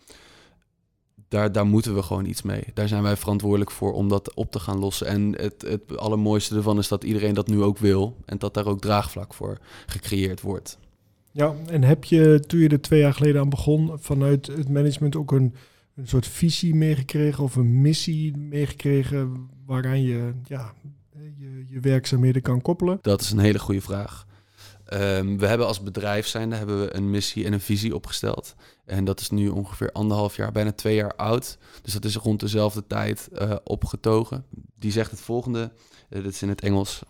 daar, 1.28 1.52
daar 1.52 1.66
moeten 1.66 1.94
we 1.94 2.02
gewoon 2.02 2.24
iets 2.24 2.42
mee. 2.42 2.64
Daar 2.74 2.88
zijn 2.88 3.02
wij 3.02 3.16
verantwoordelijk 3.16 3.70
voor 3.70 3.92
om 3.92 4.08
dat 4.08 4.34
op 4.34 4.50
te 4.50 4.60
gaan 4.60 4.78
lossen. 4.78 5.06
En 5.06 5.34
het, 5.36 5.62
het 5.62 5.96
allermooiste 5.96 6.56
ervan 6.56 6.78
is 6.78 6.88
dat 6.88 7.04
iedereen 7.04 7.34
dat 7.34 7.48
nu 7.48 7.62
ook 7.62 7.78
wil. 7.78 8.16
En 8.24 8.38
dat 8.38 8.54
daar 8.54 8.66
ook 8.66 8.80
draagvlak 8.80 9.34
voor 9.34 9.58
gecreëerd 9.86 10.40
wordt. 10.40 10.78
Ja, 11.32 11.54
en 11.66 11.82
heb 11.82 12.04
je 12.04 12.42
toen 12.46 12.60
je 12.60 12.68
er 12.68 12.80
twee 12.80 13.00
jaar 13.00 13.14
geleden 13.14 13.40
aan 13.40 13.48
begon, 13.48 13.92
vanuit 14.00 14.46
het 14.46 14.68
management 14.68 15.16
ook 15.16 15.32
een, 15.32 15.54
een 15.94 16.08
soort 16.08 16.26
visie 16.26 16.74
meegekregen 16.74 17.44
of 17.44 17.56
een 17.56 17.80
missie 17.80 18.36
meegekregen 18.36 19.48
waaraan 19.66 20.02
je 20.02 20.32
ja, 20.44 20.72
je, 21.36 21.64
je 21.68 21.80
werkzaamheden 21.80 22.42
kan 22.42 22.62
koppelen? 22.62 22.98
Dat 23.02 23.20
is 23.20 23.30
een 23.30 23.38
hele 23.38 23.58
goede 23.58 23.80
vraag. 23.80 24.26
Um, 24.94 25.38
we 25.38 25.46
hebben 25.46 25.66
als 25.66 25.82
bedrijf 25.82 26.26
zijnde 26.26 26.56
hebben 26.56 26.80
we 26.80 26.96
een 26.96 27.10
missie 27.10 27.44
en 27.44 27.52
een 27.52 27.60
visie 27.60 27.94
opgesteld. 27.94 28.54
En 28.84 29.04
dat 29.04 29.20
is 29.20 29.30
nu 29.30 29.48
ongeveer 29.48 29.92
anderhalf 29.92 30.36
jaar, 30.36 30.52
bijna 30.52 30.72
twee 30.72 30.94
jaar 30.94 31.14
oud. 31.16 31.58
Dus 31.82 31.92
dat 31.92 32.04
is 32.04 32.16
rond 32.16 32.40
dezelfde 32.40 32.86
tijd 32.86 33.28
uh, 33.32 33.56
opgetogen. 33.64 34.44
Die 34.78 34.92
zegt 34.92 35.10
het 35.10 35.20
volgende, 35.20 35.72
uh, 36.10 36.22
dat 36.22 36.32
is 36.32 36.42
in 36.42 36.48
het 36.48 36.60
Engels. 36.60 37.02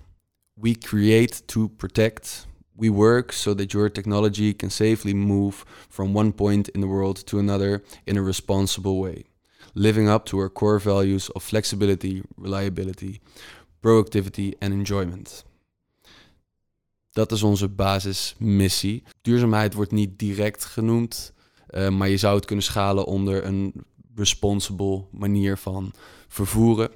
We 0.53 0.79
create 0.79 1.45
to 1.45 1.69
protect. 1.69 2.47
We 2.73 2.91
work 2.91 3.33
so 3.33 3.55
that 3.55 3.73
your 3.73 3.93
technology 3.93 4.57
can 4.57 4.71
safely 4.71 5.13
move 5.13 5.65
from 5.89 6.17
one 6.17 6.33
point 6.33 6.69
in 6.69 6.81
the 6.81 6.87
world 6.87 7.27
to 7.27 7.39
another 7.39 7.83
in 8.05 8.17
a 8.17 8.23
responsible 8.23 8.99
way. 8.99 9.25
Living 9.73 10.09
up 10.09 10.25
to 10.25 10.39
our 10.39 10.53
core 10.53 10.81
values 10.81 11.33
of 11.33 11.45
flexibility, 11.45 12.23
reliability, 12.37 13.21
productivity 13.81 14.55
and 14.61 14.73
enjoyment. 14.73 15.45
Dat 17.19 17.33
is 17.33 17.43
onze 17.43 17.69
basismissie. 17.69 19.03
Duurzaamheid 19.23 19.75
wordt 19.75 19.93
niet 19.93 20.19
direct 20.19 20.65
genoemd, 20.65 21.33
uh, 21.71 21.89
maar 21.89 22.09
je 22.09 22.17
zou 22.17 22.37
het 22.37 22.45
kunnen 22.45 22.65
schalen 22.65 23.05
onder 23.05 23.45
een 23.45 23.73
responsible 24.15 25.05
manier 25.11 25.57
van 25.57 25.93
vervoeren. 26.29 26.91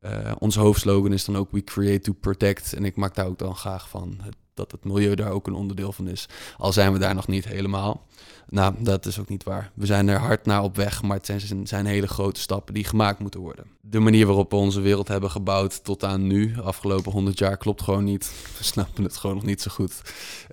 Uh, 0.00 0.32
onze 0.38 0.60
hoofdslogan 0.60 1.12
is 1.12 1.24
dan 1.24 1.36
ook 1.36 1.50
We 1.50 1.64
Create 1.64 2.00
to 2.00 2.12
Protect. 2.12 2.72
En 2.72 2.84
ik 2.84 2.96
maak 2.96 3.14
daar 3.14 3.26
ook 3.26 3.38
dan 3.38 3.56
graag 3.56 3.88
van 3.88 4.20
dat 4.54 4.70
het 4.70 4.84
milieu 4.84 5.14
daar 5.14 5.30
ook 5.30 5.46
een 5.46 5.54
onderdeel 5.54 5.92
van 5.92 6.08
is. 6.08 6.28
Al 6.58 6.72
zijn 6.72 6.92
we 6.92 6.98
daar 6.98 7.14
nog 7.14 7.26
niet 7.26 7.44
helemaal. 7.44 8.06
Nou, 8.52 8.74
dat 8.78 9.06
is 9.06 9.18
ook 9.18 9.28
niet 9.28 9.44
waar. 9.44 9.70
We 9.74 9.86
zijn 9.86 10.08
er 10.08 10.18
hard 10.18 10.46
naar 10.46 10.62
op 10.62 10.76
weg, 10.76 11.02
maar 11.02 11.16
het 11.16 11.26
zijn, 11.26 11.66
zijn 11.66 11.86
hele 11.86 12.08
grote 12.08 12.40
stappen 12.40 12.74
die 12.74 12.84
gemaakt 12.84 13.18
moeten 13.18 13.40
worden. 13.40 13.64
De 13.80 13.98
manier 13.98 14.26
waarop 14.26 14.50
we 14.50 14.56
onze 14.56 14.80
wereld 14.80 15.08
hebben 15.08 15.30
gebouwd 15.30 15.84
tot 15.84 16.04
aan 16.04 16.26
nu, 16.26 16.54
afgelopen 16.62 17.12
100 17.12 17.38
jaar, 17.38 17.56
klopt 17.56 17.82
gewoon 17.82 18.04
niet. 18.04 18.32
We 18.58 18.64
snappen 18.64 19.04
het 19.04 19.16
gewoon 19.16 19.36
nog 19.36 19.44
niet 19.44 19.62
zo 19.62 19.70
goed. 19.70 20.02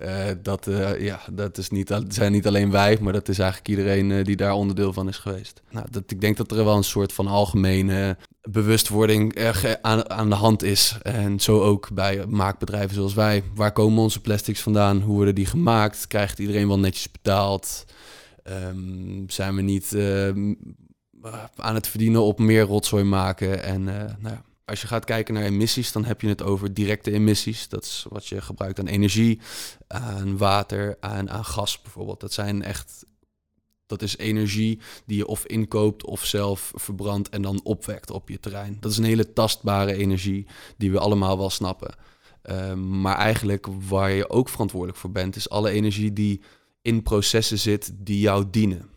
Uh, 0.02 0.24
dat, 0.42 0.66
uh, 0.66 1.00
ja, 1.00 1.20
dat 1.32 1.58
is 1.58 1.70
niet, 1.70 1.94
zijn 2.08 2.32
niet 2.32 2.46
alleen 2.46 2.70
wij, 2.70 2.98
maar 3.00 3.12
dat 3.12 3.28
is 3.28 3.38
eigenlijk 3.38 3.68
iedereen 3.68 4.10
uh, 4.10 4.24
die 4.24 4.36
daar 4.36 4.52
onderdeel 4.52 4.92
van 4.92 5.08
is 5.08 5.18
geweest. 5.18 5.62
Nou, 5.70 5.86
dat, 5.90 6.02
ik 6.06 6.20
denk 6.20 6.36
dat 6.36 6.50
er 6.50 6.64
wel 6.64 6.76
een 6.76 6.84
soort 6.84 7.12
van 7.12 7.26
algemene 7.26 8.16
bewustwording 8.42 9.52
aan, 9.82 10.10
aan 10.10 10.28
de 10.28 10.34
hand 10.34 10.62
is. 10.62 10.98
En 11.02 11.40
zo 11.40 11.60
ook 11.60 11.88
bij 11.92 12.26
maakbedrijven 12.26 12.94
zoals 12.94 13.14
wij. 13.14 13.42
Waar 13.54 13.72
komen 13.72 13.89
onze 13.98 14.20
plastics 14.20 14.60
vandaan? 14.60 15.00
Hoe 15.00 15.14
worden 15.14 15.34
die 15.34 15.46
gemaakt? 15.46 16.06
Krijgt 16.06 16.38
iedereen 16.38 16.68
wel 16.68 16.78
netjes 16.78 17.10
betaald? 17.10 17.84
Um, 18.44 19.24
zijn 19.30 19.56
we 19.56 19.62
niet 19.62 19.92
uh, 19.92 20.28
aan 21.56 21.74
het 21.74 21.86
verdienen 21.86 22.22
op 22.22 22.38
meer 22.38 22.62
rotzooi 22.62 23.04
maken? 23.04 23.62
En 23.62 23.80
uh, 23.80 23.94
nou 23.94 24.34
ja, 24.34 24.42
als 24.64 24.80
je 24.80 24.86
gaat 24.86 25.04
kijken 25.04 25.34
naar 25.34 25.42
emissies, 25.42 25.92
dan 25.92 26.04
heb 26.04 26.20
je 26.20 26.28
het 26.28 26.42
over 26.42 26.74
directe 26.74 27.12
emissies. 27.12 27.68
Dat 27.68 27.84
is 27.84 28.06
wat 28.08 28.26
je 28.26 28.40
gebruikt 28.40 28.78
aan 28.78 28.86
energie, 28.86 29.40
aan 29.86 30.36
water, 30.36 30.96
aan, 31.00 31.30
aan 31.30 31.44
gas 31.44 31.82
bijvoorbeeld. 31.82 32.20
Dat 32.20 32.32
zijn 32.32 32.62
echt 32.62 33.04
dat 33.90 34.02
is 34.02 34.16
energie 34.16 34.78
die 35.06 35.16
je 35.16 35.26
of 35.26 35.46
inkoopt 35.46 36.04
of 36.04 36.24
zelf 36.24 36.72
verbrandt 36.74 37.28
en 37.28 37.42
dan 37.42 37.60
opwekt 37.62 38.10
op 38.10 38.28
je 38.28 38.40
terrein. 38.40 38.76
Dat 38.80 38.90
is 38.90 38.98
een 38.98 39.04
hele 39.04 39.32
tastbare 39.32 39.94
energie 39.94 40.46
die 40.76 40.92
we 40.92 40.98
allemaal 40.98 41.38
wel 41.38 41.50
snappen. 41.50 41.94
Um, 42.42 43.00
maar 43.00 43.16
eigenlijk 43.16 43.66
waar 43.88 44.10
je 44.10 44.30
ook 44.30 44.48
verantwoordelijk 44.48 44.98
voor 44.98 45.10
bent, 45.10 45.36
is 45.36 45.50
alle 45.50 45.70
energie 45.70 46.12
die 46.12 46.40
in 46.82 47.02
processen 47.02 47.58
zit 47.58 47.92
die 47.94 48.20
jou 48.20 48.46
dienen. 48.50 48.90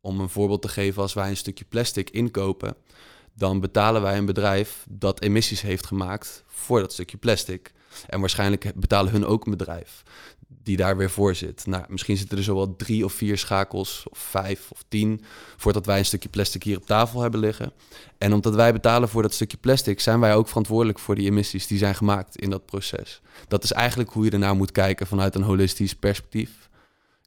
Om 0.00 0.20
een 0.20 0.28
voorbeeld 0.28 0.62
te 0.62 0.68
geven, 0.68 1.02
als 1.02 1.12
wij 1.12 1.28
een 1.28 1.36
stukje 1.36 1.64
plastic 1.64 2.10
inkopen, 2.10 2.76
dan 3.34 3.60
betalen 3.60 4.02
wij 4.02 4.16
een 4.18 4.26
bedrijf 4.26 4.86
dat 4.88 5.20
emissies 5.20 5.60
heeft 5.60 5.86
gemaakt 5.86 6.44
voor 6.46 6.80
dat 6.80 6.92
stukje 6.92 7.16
plastic. 7.16 7.72
En 8.06 8.20
waarschijnlijk 8.20 8.72
betalen 8.74 9.12
hun 9.12 9.26
ook 9.26 9.44
een 9.44 9.56
bedrijf 9.56 10.02
die 10.64 10.76
daar 10.76 10.96
weer 10.96 11.10
voor 11.10 11.34
zit. 11.34 11.66
Nou, 11.66 11.84
misschien 11.88 12.16
zitten 12.16 12.38
er 12.38 12.44
zo 12.44 12.54
wel 12.54 12.76
drie 12.76 13.04
of 13.04 13.12
vier 13.12 13.38
schakels, 13.38 14.04
of 14.10 14.18
vijf 14.18 14.70
of 14.70 14.84
tien, 14.88 15.24
voordat 15.56 15.86
wij 15.86 15.98
een 15.98 16.04
stukje 16.04 16.28
plastic 16.28 16.62
hier 16.62 16.76
op 16.76 16.86
tafel 16.86 17.20
hebben 17.20 17.40
liggen. 17.40 17.72
En 18.18 18.32
omdat 18.32 18.54
wij 18.54 18.72
betalen 18.72 19.08
voor 19.08 19.22
dat 19.22 19.34
stukje 19.34 19.56
plastic, 19.56 20.00
zijn 20.00 20.20
wij 20.20 20.34
ook 20.34 20.48
verantwoordelijk 20.48 20.98
voor 20.98 21.14
die 21.14 21.26
emissies 21.26 21.66
die 21.66 21.78
zijn 21.78 21.94
gemaakt 21.94 22.36
in 22.36 22.50
dat 22.50 22.66
proces. 22.66 23.20
Dat 23.48 23.64
is 23.64 23.72
eigenlijk 23.72 24.10
hoe 24.10 24.24
je 24.24 24.30
ernaar 24.30 24.56
moet 24.56 24.72
kijken 24.72 25.06
vanuit 25.06 25.34
een 25.34 25.42
holistisch 25.42 25.94
perspectief. 25.94 26.68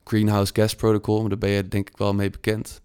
Greenhouse 0.04 0.54
Gas 0.56 0.76
Protocol, 0.76 1.28
daar 1.28 1.38
ben 1.38 1.50
je 1.50 1.68
denk 1.68 1.90
ik 1.90 1.98
wel 1.98 2.14
mee 2.14 2.30
bekend. 2.30 2.82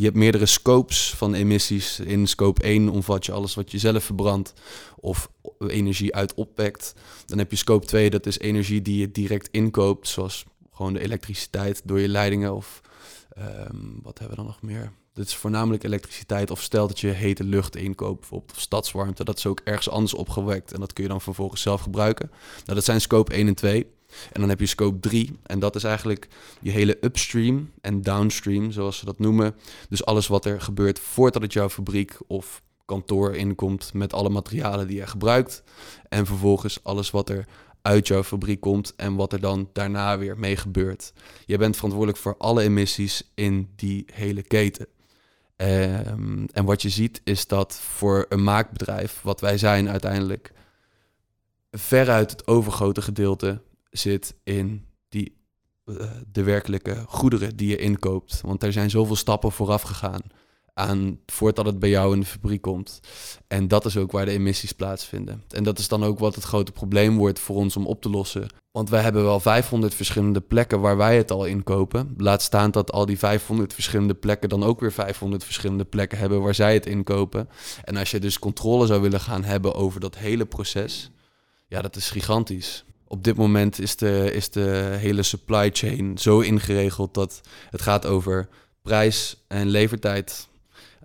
Je 0.00 0.06
hebt 0.06 0.18
meerdere 0.18 0.46
scopes 0.46 1.14
van 1.16 1.34
emissies. 1.34 2.00
In 2.00 2.26
scope 2.26 2.62
1 2.62 2.88
omvat 2.88 3.26
je 3.26 3.32
alles 3.32 3.54
wat 3.54 3.70
je 3.70 3.78
zelf 3.78 4.04
verbrandt 4.04 4.52
of 4.96 5.30
energie 5.58 6.14
uit 6.14 6.34
opwekt. 6.34 6.94
Dan 7.26 7.38
heb 7.38 7.50
je 7.50 7.56
scope 7.56 7.86
2, 7.86 8.10
dat 8.10 8.26
is 8.26 8.38
energie 8.38 8.82
die 8.82 9.00
je 9.00 9.10
direct 9.10 9.48
inkoopt, 9.50 10.08
zoals 10.08 10.44
gewoon 10.72 10.92
de 10.92 11.00
elektriciteit 11.00 11.82
door 11.84 12.00
je 12.00 12.08
leidingen 12.08 12.54
of 12.54 12.80
um, 13.38 14.00
wat 14.02 14.18
hebben 14.18 14.36
we 14.36 14.42
dan 14.42 14.52
nog 14.52 14.62
meer? 14.62 14.92
Dit 15.14 15.26
is 15.26 15.34
voornamelijk 15.34 15.84
elektriciteit 15.84 16.50
of 16.50 16.62
stel 16.62 16.86
dat 16.86 17.00
je 17.00 17.08
hete 17.08 17.44
lucht 17.44 17.76
inkoopt, 17.76 18.20
bijvoorbeeld 18.20 18.52
of 18.52 18.60
stadswarmte, 18.60 19.24
dat 19.24 19.38
is 19.38 19.46
ook 19.46 19.60
ergens 19.64 19.90
anders 19.90 20.14
opgewekt 20.14 20.72
en 20.72 20.80
dat 20.80 20.92
kun 20.92 21.02
je 21.02 21.10
dan 21.10 21.20
vervolgens 21.20 21.62
zelf 21.62 21.80
gebruiken. 21.80 22.30
Nou, 22.64 22.74
dat 22.74 22.84
zijn 22.84 23.00
scope 23.00 23.32
1 23.32 23.46
en 23.46 23.54
2. 23.54 23.86
En 24.32 24.40
dan 24.40 24.48
heb 24.48 24.60
je 24.60 24.66
scope 24.66 25.00
3 25.00 25.38
en 25.42 25.58
dat 25.58 25.76
is 25.76 25.84
eigenlijk 25.84 26.28
je 26.60 26.70
hele 26.70 26.98
upstream 27.00 27.70
en 27.80 28.02
downstream, 28.02 28.70
zoals 28.70 28.98
ze 28.98 29.04
dat 29.04 29.18
noemen. 29.18 29.54
Dus 29.88 30.04
alles 30.04 30.26
wat 30.26 30.44
er 30.44 30.60
gebeurt 30.60 30.98
voordat 30.98 31.42
het 31.42 31.52
jouw 31.52 31.68
fabriek 31.68 32.18
of 32.26 32.62
kantoor 32.84 33.36
inkomt 33.36 33.92
met 33.94 34.12
alle 34.12 34.28
materialen 34.28 34.86
die 34.86 34.96
je 34.96 35.06
gebruikt. 35.06 35.62
En 36.08 36.26
vervolgens 36.26 36.84
alles 36.84 37.10
wat 37.10 37.28
er 37.28 37.46
uit 37.82 38.06
jouw 38.06 38.22
fabriek 38.22 38.60
komt 38.60 38.94
en 38.96 39.14
wat 39.14 39.32
er 39.32 39.40
dan 39.40 39.68
daarna 39.72 40.18
weer 40.18 40.38
mee 40.38 40.56
gebeurt. 40.56 41.12
Je 41.46 41.58
bent 41.58 41.76
verantwoordelijk 41.76 42.18
voor 42.18 42.36
alle 42.38 42.62
emissies 42.62 43.30
in 43.34 43.68
die 43.76 44.04
hele 44.12 44.42
keten. 44.42 44.86
Um, 45.56 46.46
en 46.52 46.64
wat 46.64 46.82
je 46.82 46.88
ziet 46.88 47.20
is 47.24 47.46
dat 47.46 47.74
voor 47.74 48.26
een 48.28 48.42
maakbedrijf, 48.42 49.20
wat 49.22 49.40
wij 49.40 49.58
zijn 49.58 49.88
uiteindelijk, 49.88 50.52
veruit 51.70 52.30
het 52.30 52.46
overgrote 52.46 53.02
gedeelte 53.02 53.60
zit 53.90 54.34
in 54.44 54.86
die, 55.08 55.36
uh, 55.84 55.96
de 56.32 56.42
werkelijke 56.42 57.04
goederen 57.06 57.56
die 57.56 57.68
je 57.68 57.76
inkoopt. 57.76 58.40
Want 58.40 58.62
er 58.62 58.72
zijn 58.72 58.90
zoveel 58.90 59.16
stappen 59.16 59.52
vooraf 59.52 59.82
gegaan 59.82 60.22
aan 60.74 61.18
voordat 61.26 61.66
het 61.66 61.78
bij 61.78 61.88
jou 61.88 62.14
in 62.14 62.20
de 62.20 62.26
fabriek 62.26 62.62
komt. 62.62 63.00
En 63.48 63.68
dat 63.68 63.84
is 63.84 63.96
ook 63.96 64.12
waar 64.12 64.24
de 64.24 64.30
emissies 64.30 64.72
plaatsvinden. 64.72 65.44
En 65.48 65.64
dat 65.64 65.78
is 65.78 65.88
dan 65.88 66.04
ook 66.04 66.18
wat 66.18 66.34
het 66.34 66.44
grote 66.44 66.72
probleem 66.72 67.16
wordt 67.16 67.38
voor 67.38 67.56
ons 67.56 67.76
om 67.76 67.86
op 67.86 68.02
te 68.02 68.10
lossen. 68.10 68.48
Want 68.70 68.90
wij 68.90 69.02
hebben 69.02 69.22
wel 69.22 69.40
500 69.40 69.94
verschillende 69.94 70.40
plekken 70.40 70.80
waar 70.80 70.96
wij 70.96 71.16
het 71.16 71.30
al 71.30 71.44
inkopen. 71.44 72.14
Laat 72.16 72.42
staan 72.42 72.70
dat 72.70 72.92
al 72.92 73.06
die 73.06 73.18
500 73.18 73.74
verschillende 73.74 74.14
plekken 74.14 74.48
dan 74.48 74.62
ook 74.62 74.80
weer 74.80 74.92
500 74.92 75.44
verschillende 75.44 75.84
plekken 75.84 76.18
hebben 76.18 76.42
waar 76.42 76.54
zij 76.54 76.74
het 76.74 76.86
inkopen. 76.86 77.48
En 77.84 77.96
als 77.96 78.10
je 78.10 78.20
dus 78.20 78.38
controle 78.38 78.86
zou 78.86 79.00
willen 79.00 79.20
gaan 79.20 79.44
hebben 79.44 79.74
over 79.74 80.00
dat 80.00 80.16
hele 80.16 80.46
proces, 80.46 81.10
ja, 81.68 81.82
dat 81.82 81.96
is 81.96 82.10
gigantisch 82.10 82.84
op 83.10 83.24
dit 83.24 83.36
moment 83.36 83.80
is 83.80 83.96
de, 83.96 84.32
is 84.32 84.50
de 84.50 84.96
hele 84.98 85.22
supply 85.22 85.70
chain 85.72 86.18
zo 86.18 86.40
ingeregeld 86.40 87.14
dat 87.14 87.40
het 87.70 87.82
gaat 87.82 88.06
over 88.06 88.48
prijs 88.82 89.44
en 89.48 89.68
levertijd. 89.68 90.48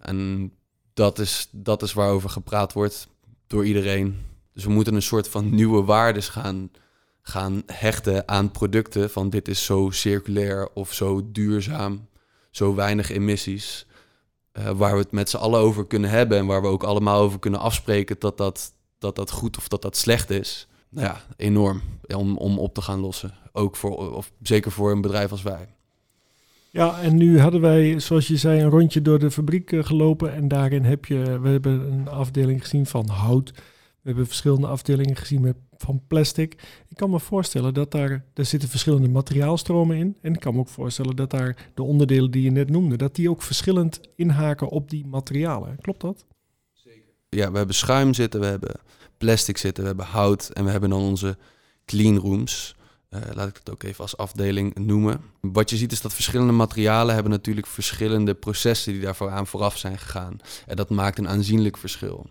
En 0.02 0.52
dat 0.94 1.20
is, 1.20 1.48
dat 1.52 1.82
is 1.82 1.94
waarover 1.94 2.30
gepraat 2.30 2.74
wordt 2.74 3.08
door 3.48 3.66
iedereen. 3.66 4.18
Dus 4.54 4.64
we 4.64 4.70
moeten 4.70 4.96
een 4.96 5.02
soort 5.02 5.28
van 5.28 5.56
nieuwe 5.56 5.84
waardes 5.84 6.30
gaan, 6.30 6.72
gaan 7.22 7.64
hechten 7.66 8.28
aan 8.28 8.52
producten. 8.52 9.10
Van 9.10 9.30
dit 9.30 9.48
is 9.48 9.66
zo 9.66 9.90
circulair 9.90 10.70
of 10.74 10.94
zo 10.94 11.32
duurzaam, 11.32 12.08
zo 12.52 12.76
weinig 12.76 13.10
emissies. 13.10 13.86
Uh, 14.54 14.70
waar 14.70 14.94
we 14.94 15.00
het 15.00 15.12
met 15.12 15.30
z'n 15.30 15.38
allen 15.38 15.60
over 15.60 15.86
kunnen 15.86 16.10
hebben 16.10 16.38
en 16.38 16.46
waar 16.46 16.62
we 16.62 16.68
ook 16.68 16.84
allemaal 16.84 17.22
over 17.22 17.40
kunnen 17.40 17.60
afspreken 17.60 18.16
dat 18.20 18.38
dat, 18.38 18.74
dat, 19.00 19.16
dat 19.16 19.32
goed 19.32 19.58
of 19.58 19.68
dat 19.68 19.82
dat 19.82 19.98
slecht 19.98 20.30
is. 20.30 20.68
Ja, 20.96 21.22
enorm 21.36 21.82
om, 22.16 22.38
om 22.38 22.60
op 22.60 22.74
te 22.74 22.82
gaan 22.82 23.00
lossen. 23.00 23.34
Ook 23.52 23.76
voor, 23.76 24.16
of 24.16 24.32
zeker 24.42 24.72
voor 24.72 24.92
een 24.92 25.02
bedrijf 25.02 25.32
als 25.32 25.42
wij. 25.42 25.68
Ja, 26.76 27.02
en 27.02 27.16
nu 27.16 27.40
hadden 27.40 27.62
wij, 27.62 28.00
zoals 28.00 28.28
je 28.28 28.38
zei, 28.38 28.62
een 28.62 28.70
rondje 28.70 29.02
door 29.02 29.20
de 29.20 29.32
fabriek 29.32 29.72
eh, 29.72 29.84
gelopen. 29.84 30.34
En 30.34 30.48
daarin 30.48 30.84
heb 30.84 31.06
je, 31.06 31.40
we 31.40 31.50
hebben 31.50 31.92
een 31.92 32.08
afdeling 32.08 32.62
gezien 32.62 32.86
van 32.86 33.10
hout. 33.10 33.52
We 33.52 34.12
hebben 34.12 34.28
verschillende 34.28 34.68
afdelingen 34.68 35.16
gezien 35.16 35.42
met, 35.42 35.56
van 35.78 36.02
plastic. 36.08 36.54
Ik 36.90 36.98
kan 36.98 37.10
me 37.10 37.20
voorstellen 37.20 37.74
dat 37.74 37.92
daar, 37.92 38.26
daar 38.34 38.46
zitten 38.46 38.70
verschillende 38.70 39.08
materiaalstromen 39.08 39.98
in. 39.98 40.18
En 40.22 40.34
ik 40.34 40.40
kan 40.40 40.54
me 40.54 40.60
ook 40.60 40.68
voorstellen 40.68 41.16
dat 41.16 41.30
daar 41.30 41.70
de 41.74 41.84
onderdelen 41.84 42.32
die 42.32 42.44
je 42.44 42.52
net 42.52 42.70
noemde, 42.70 42.96
dat 42.96 43.16
die 43.16 43.30
ook 43.30 43.42
verschillend 43.42 44.00
inhaken 44.16 44.70
op 44.70 44.90
die 44.90 45.06
materialen. 45.06 45.78
Klopt 45.82 46.02
dat? 46.02 46.26
Zeker. 46.74 47.14
Ja, 47.30 47.52
we 47.52 47.58
hebben 47.58 47.76
schuim 47.76 48.14
zitten, 48.14 48.40
we 48.40 48.46
hebben 48.46 48.80
plastic 49.26 49.58
zitten, 49.58 49.84
we 49.84 49.90
hebben 49.90 50.06
hout 50.06 50.50
en 50.54 50.66
we 50.66 50.72
hebben 50.72 50.90
dan 50.90 51.02
onze 51.02 51.38
clean 51.86 52.18
rooms. 52.18 52.76
Uh, 53.10 53.20
laat 53.34 53.48
ik 53.48 53.56
het 53.56 53.70
ook 53.72 53.84
even 53.84 54.02
als 54.02 54.18
afdeling 54.18 54.76
noemen. 54.76 55.22
Wat 55.42 55.70
je 55.70 55.78
ziet 55.78 55.92
is 55.92 56.02
dat 56.02 56.14
verschillende 56.14 56.54
materialen 56.54 57.14
hebben 57.14 57.32
natuurlijk 57.32 57.68
verschillende 57.68 58.34
processen 58.34 58.94
die 58.94 59.02
daarvoor 59.02 59.30
aan 59.30 59.48
vooraf 59.48 59.78
zijn 59.78 59.98
gegaan. 59.98 60.38
En 60.68 60.76
dat 60.76 60.90
maakt 60.90 61.18
een 61.18 61.28
aanzienlijk 61.28 61.78
verschil. 61.78 62.26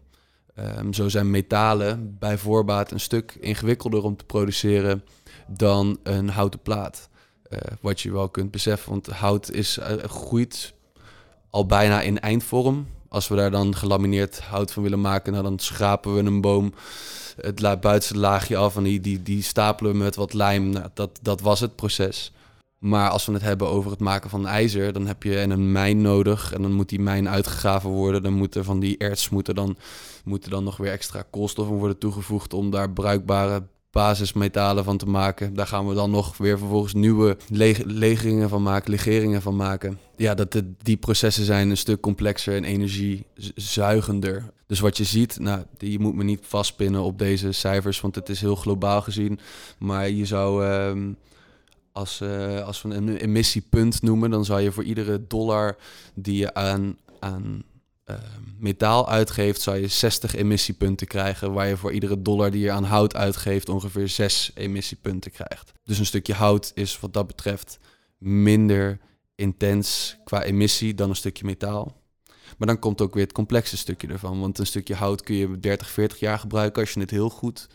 Um, 0.58 0.92
zo 0.92 1.08
zijn 1.08 1.30
metalen 1.30 2.16
bij 2.18 2.38
voorbaat 2.38 2.90
een 2.90 3.00
stuk 3.00 3.36
ingewikkelder 3.40 4.02
om 4.02 4.16
te 4.16 4.24
produceren 4.24 5.04
dan 5.46 5.98
een 6.02 6.28
houten 6.28 6.60
plaat. 6.60 7.08
Uh, 7.48 7.58
wat 7.80 8.00
je 8.00 8.12
wel 8.12 8.28
kunt 8.28 8.50
beseffen, 8.50 8.90
want 8.90 9.06
hout 9.06 9.50
is, 9.50 9.78
uh, 9.78 9.84
groeit 10.04 10.74
al 11.50 11.66
bijna 11.66 12.00
in 12.00 12.20
eindvorm. 12.20 12.86
Als 13.14 13.28
we 13.28 13.36
daar 13.36 13.50
dan 13.50 13.76
gelamineerd 13.76 14.40
hout 14.40 14.72
van 14.72 14.82
willen 14.82 15.00
maken, 15.00 15.32
nou, 15.32 15.44
dan 15.44 15.58
schrapen 15.58 16.14
we 16.14 16.20
een 16.20 16.40
boom 16.40 16.72
het 17.40 17.60
buitenste 17.60 18.18
laagje 18.18 18.56
af 18.56 18.76
en 18.76 18.82
die, 18.82 19.00
die, 19.00 19.22
die 19.22 19.42
stapelen 19.42 19.92
we 19.92 19.98
met 19.98 20.16
wat 20.16 20.32
lijm. 20.32 20.68
Nou, 20.68 20.88
dat, 20.94 21.18
dat 21.22 21.40
was 21.40 21.60
het 21.60 21.76
proces. 21.76 22.32
Maar 22.78 23.10
als 23.10 23.26
we 23.26 23.32
het 23.32 23.42
hebben 23.42 23.68
over 23.68 23.90
het 23.90 24.00
maken 24.00 24.30
van 24.30 24.46
ijzer, 24.46 24.92
dan 24.92 25.06
heb 25.06 25.22
je 25.22 25.40
een 25.40 25.72
mijn 25.72 26.00
nodig. 26.00 26.52
En 26.52 26.62
dan 26.62 26.72
moet 26.72 26.88
die 26.88 27.00
mijn 27.00 27.28
uitgegraven 27.28 27.90
worden. 27.90 28.22
Dan 28.22 28.32
moeten 28.32 28.64
van 28.64 28.80
die 28.80 28.98
erts 28.98 29.28
moeten 29.28 29.54
dan, 29.54 29.76
moeten 30.24 30.50
dan 30.50 30.64
nog 30.64 30.76
weer 30.76 30.92
extra 30.92 31.24
koolstoffen 31.30 31.76
worden 31.76 31.98
toegevoegd 31.98 32.52
om 32.52 32.70
daar 32.70 32.90
bruikbare 32.90 33.62
basismetalen 33.94 34.84
van 34.84 34.96
te 34.96 35.06
maken. 35.06 35.54
Daar 35.54 35.66
gaan 35.66 35.88
we 35.88 35.94
dan 35.94 36.10
nog 36.10 36.36
weer 36.36 36.58
vervolgens 36.58 36.94
nieuwe 36.94 37.36
legeringen 37.86 38.48
van 38.48 38.62
maken, 38.62 38.90
legeringen 38.90 39.42
van 39.42 39.56
maken. 39.56 39.98
Ja, 40.16 40.34
dat 40.34 40.52
de, 40.52 40.72
die 40.82 40.96
processen 40.96 41.44
zijn 41.44 41.70
een 41.70 41.76
stuk 41.76 42.00
complexer 42.00 42.56
en 42.56 42.64
energiezuigender. 42.64 44.52
Dus 44.66 44.80
wat 44.80 44.96
je 44.96 45.04
ziet, 45.04 45.38
nou, 45.38 45.62
je 45.78 45.98
moet 45.98 46.14
me 46.14 46.24
niet 46.24 46.40
vastpinnen 46.42 47.02
op 47.02 47.18
deze 47.18 47.52
cijfers, 47.52 48.00
want 48.00 48.14
het 48.14 48.28
is 48.28 48.40
heel 48.40 48.56
globaal 48.56 49.02
gezien. 49.02 49.38
Maar 49.78 50.10
je 50.10 50.26
zou, 50.26 50.64
uh, 50.64 51.12
als, 51.92 52.20
uh, 52.20 52.60
als 52.60 52.82
we 52.82 52.94
een 52.94 53.16
emissiepunt 53.16 54.02
noemen, 54.02 54.30
dan 54.30 54.44
zou 54.44 54.60
je 54.60 54.72
voor 54.72 54.84
iedere 54.84 55.26
dollar 55.26 55.76
die 56.14 56.36
je 56.36 56.54
aan, 56.54 56.96
aan 57.20 57.62
uh, 58.06 58.16
metaal 58.58 59.08
uitgeeft, 59.08 59.60
zou 59.60 59.76
je 59.76 59.86
60 59.88 60.34
emissiepunten 60.34 61.06
krijgen. 61.06 61.52
Waar 61.52 61.68
je 61.68 61.76
voor 61.76 61.92
iedere 61.92 62.22
dollar 62.22 62.50
die 62.50 62.62
je 62.62 62.70
aan 62.70 62.84
hout 62.84 63.16
uitgeeft, 63.16 63.68
ongeveer 63.68 64.08
6 64.08 64.50
emissiepunten 64.54 65.30
krijgt. 65.30 65.72
Dus 65.84 65.98
een 65.98 66.06
stukje 66.06 66.34
hout 66.34 66.72
is 66.74 67.00
wat 67.00 67.12
dat 67.12 67.26
betreft 67.26 67.78
minder 68.18 68.98
intens 69.34 70.16
qua 70.24 70.42
emissie 70.42 70.94
dan 70.94 71.08
een 71.08 71.16
stukje 71.16 71.44
metaal. 71.44 72.02
Maar 72.58 72.68
dan 72.68 72.78
komt 72.78 73.00
ook 73.00 73.14
weer 73.14 73.22
het 73.22 73.32
complexe 73.32 73.76
stukje 73.76 74.08
ervan. 74.08 74.40
Want 74.40 74.58
een 74.58 74.66
stukje 74.66 74.94
hout 74.94 75.22
kun 75.22 75.34
je 75.34 75.58
30, 75.60 75.90
40 75.90 76.18
jaar 76.18 76.38
gebruiken 76.38 76.82
als 76.82 76.92
je 76.92 77.00
het 77.00 77.10
heel 77.10 77.30
goed 77.30 77.66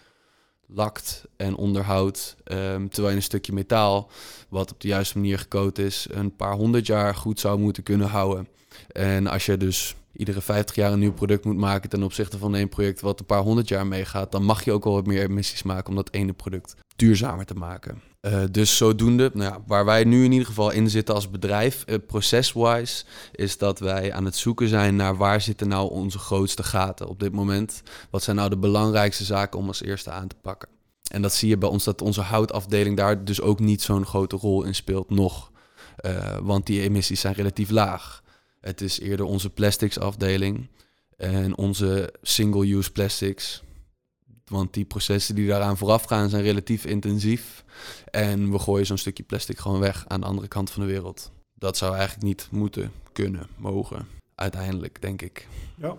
lakt 0.67 1.23
en 1.37 1.55
onderhoudt. 1.55 2.35
Um, 2.43 2.89
terwijl 2.89 3.09
je 3.09 3.15
een 3.15 3.23
stukje 3.23 3.53
metaal, 3.53 4.11
wat 4.49 4.71
op 4.71 4.81
de 4.81 4.87
juiste 4.87 5.17
manier 5.17 5.39
gecoat 5.39 5.77
is, 5.77 6.07
een 6.09 6.35
paar 6.35 6.53
honderd 6.53 6.85
jaar 6.85 7.15
goed 7.15 7.39
zou 7.39 7.59
moeten 7.59 7.83
kunnen 7.83 8.07
houden. 8.07 8.47
En 8.87 9.27
als 9.27 9.45
je 9.45 9.57
dus 9.57 9.95
iedere 10.13 10.41
50 10.41 10.75
jaar 10.75 10.91
een 10.91 10.99
nieuw 10.99 11.13
product 11.13 11.45
moet 11.45 11.57
maken 11.57 11.89
ten 11.89 12.03
opzichte 12.03 12.37
van 12.37 12.55
één 12.55 12.69
project 12.69 13.01
wat 13.01 13.19
een 13.19 13.25
paar 13.25 13.41
honderd 13.41 13.67
jaar 13.67 13.87
meegaat, 13.87 14.31
dan 14.31 14.43
mag 14.43 14.63
je 14.63 14.71
ook 14.71 14.83
wel 14.83 14.93
wat 14.93 15.05
meer 15.05 15.21
emissies 15.21 15.63
maken 15.63 15.89
om 15.89 15.95
dat 15.95 16.13
ene 16.13 16.33
product 16.33 16.75
duurzamer 16.95 17.45
te 17.45 17.53
maken. 17.53 18.01
Uh, 18.21 18.43
dus 18.51 18.77
zodoende, 18.77 19.31
nou 19.33 19.51
ja, 19.51 19.63
waar 19.67 19.85
wij 19.85 20.03
nu 20.03 20.23
in 20.23 20.31
ieder 20.31 20.47
geval 20.47 20.71
in 20.71 20.89
zitten 20.89 21.15
als 21.15 21.29
bedrijf, 21.29 21.83
uh, 21.85 21.95
process-wise, 22.07 23.03
is 23.31 23.57
dat 23.57 23.79
wij 23.79 24.13
aan 24.13 24.25
het 24.25 24.35
zoeken 24.35 24.67
zijn 24.67 24.95
naar 24.95 25.17
waar 25.17 25.41
zitten 25.41 25.67
nou 25.67 25.91
onze 25.91 26.19
grootste 26.19 26.63
gaten 26.63 27.07
op 27.07 27.19
dit 27.19 27.31
moment. 27.31 27.81
Wat 28.09 28.23
zijn 28.23 28.35
nou 28.35 28.49
de 28.49 28.57
belangrijkste 28.57 29.23
zaken 29.23 29.59
om 29.59 29.67
als 29.67 29.83
eerste 29.83 30.11
aan 30.11 30.27
te 30.27 30.35
pakken? 30.41 30.69
En 31.11 31.21
dat 31.21 31.33
zie 31.33 31.49
je 31.49 31.57
bij 31.57 31.69
ons 31.69 31.83
dat 31.83 32.01
onze 32.01 32.21
houtafdeling 32.21 32.97
daar 32.97 33.23
dus 33.25 33.41
ook 33.41 33.59
niet 33.59 33.81
zo'n 33.81 34.05
grote 34.05 34.35
rol 34.35 34.63
in 34.63 34.75
speelt 34.75 35.09
nog. 35.09 35.51
Uh, 36.05 36.37
want 36.41 36.65
die 36.65 36.81
emissies 36.81 37.19
zijn 37.19 37.33
relatief 37.33 37.69
laag. 37.69 38.23
Het 38.59 38.81
is 38.81 38.99
eerder 38.99 39.25
onze 39.25 39.49
plastics 39.49 39.99
afdeling 39.99 40.67
en 41.17 41.57
onze 41.57 42.13
single-use 42.21 42.91
plastics. 42.91 43.63
Want 44.45 44.73
die 44.73 44.85
processen 44.85 45.35
die 45.35 45.47
daaraan 45.47 45.77
vooraf 45.77 46.03
gaan 46.03 46.29
zijn 46.29 46.43
relatief 46.43 46.85
intensief. 46.85 47.63
En 48.11 48.51
we 48.51 48.59
gooien 48.59 48.85
zo'n 48.85 48.97
stukje 48.97 49.23
plastic 49.23 49.59
gewoon 49.59 49.79
weg 49.79 50.05
aan 50.07 50.19
de 50.19 50.25
andere 50.25 50.47
kant 50.47 50.71
van 50.71 50.81
de 50.81 50.91
wereld. 50.91 51.31
Dat 51.53 51.77
zou 51.77 51.95
eigenlijk 51.95 52.23
niet 52.23 52.47
moeten, 52.51 52.91
kunnen, 53.11 53.47
mogen. 53.57 54.07
Uiteindelijk, 54.35 55.01
denk 55.01 55.21
ik. 55.21 55.47
Ja. 55.75 55.97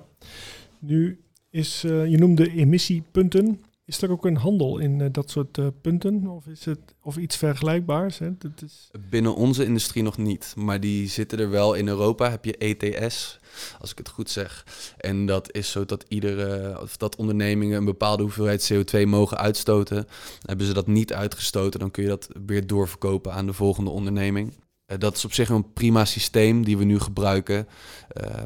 Nu 0.78 1.20
is, 1.50 1.84
uh, 1.84 2.06
je 2.06 2.18
noemde 2.18 2.50
emissiepunten. 2.50 3.64
Is 3.90 4.02
er 4.02 4.10
ook 4.10 4.24
een 4.24 4.36
handel 4.36 4.78
in 4.78 4.98
uh, 4.98 5.06
dat 5.12 5.30
soort 5.30 5.58
uh, 5.58 5.66
punten? 5.80 6.26
Of 6.26 6.46
is 6.46 6.64
het 6.64 6.78
of 7.02 7.16
iets 7.16 7.36
vergelijkbaars? 7.36 8.18
Hè? 8.18 8.36
Dat 8.38 8.62
is... 8.64 8.90
Binnen 9.10 9.34
onze 9.34 9.64
industrie 9.64 10.02
nog 10.02 10.18
niet. 10.18 10.54
Maar 10.56 10.80
die 10.80 11.08
zitten 11.08 11.38
er 11.38 11.50
wel. 11.50 11.74
In 11.74 11.88
Europa 11.88 12.30
heb 12.30 12.44
je 12.44 12.56
ETS, 12.56 13.38
als 13.80 13.90
ik 13.90 13.98
het 13.98 14.08
goed 14.08 14.30
zeg. 14.30 14.66
En 14.96 15.26
dat 15.26 15.52
is 15.52 15.70
zo 15.70 15.84
dat 15.84 16.04
iedere 16.08 16.80
of 16.80 16.96
dat 16.96 17.16
ondernemingen 17.16 17.78
een 17.78 17.84
bepaalde 17.84 18.22
hoeveelheid 18.22 18.72
CO2 18.72 19.06
mogen 19.06 19.38
uitstoten. 19.38 20.06
Hebben 20.42 20.66
ze 20.66 20.72
dat 20.72 20.86
niet 20.86 21.12
uitgestoten, 21.12 21.80
dan 21.80 21.90
kun 21.90 22.02
je 22.02 22.08
dat 22.08 22.28
weer 22.46 22.66
doorverkopen 22.66 23.32
aan 23.32 23.46
de 23.46 23.52
volgende 23.52 23.90
onderneming. 23.90 24.54
Uh, 24.90 24.98
dat 24.98 25.16
is 25.16 25.24
op 25.24 25.32
zich 25.32 25.48
een 25.48 25.72
prima 25.72 26.04
systeem 26.04 26.64
die 26.64 26.78
we 26.78 26.84
nu 26.84 26.98
gebruiken. 26.98 27.68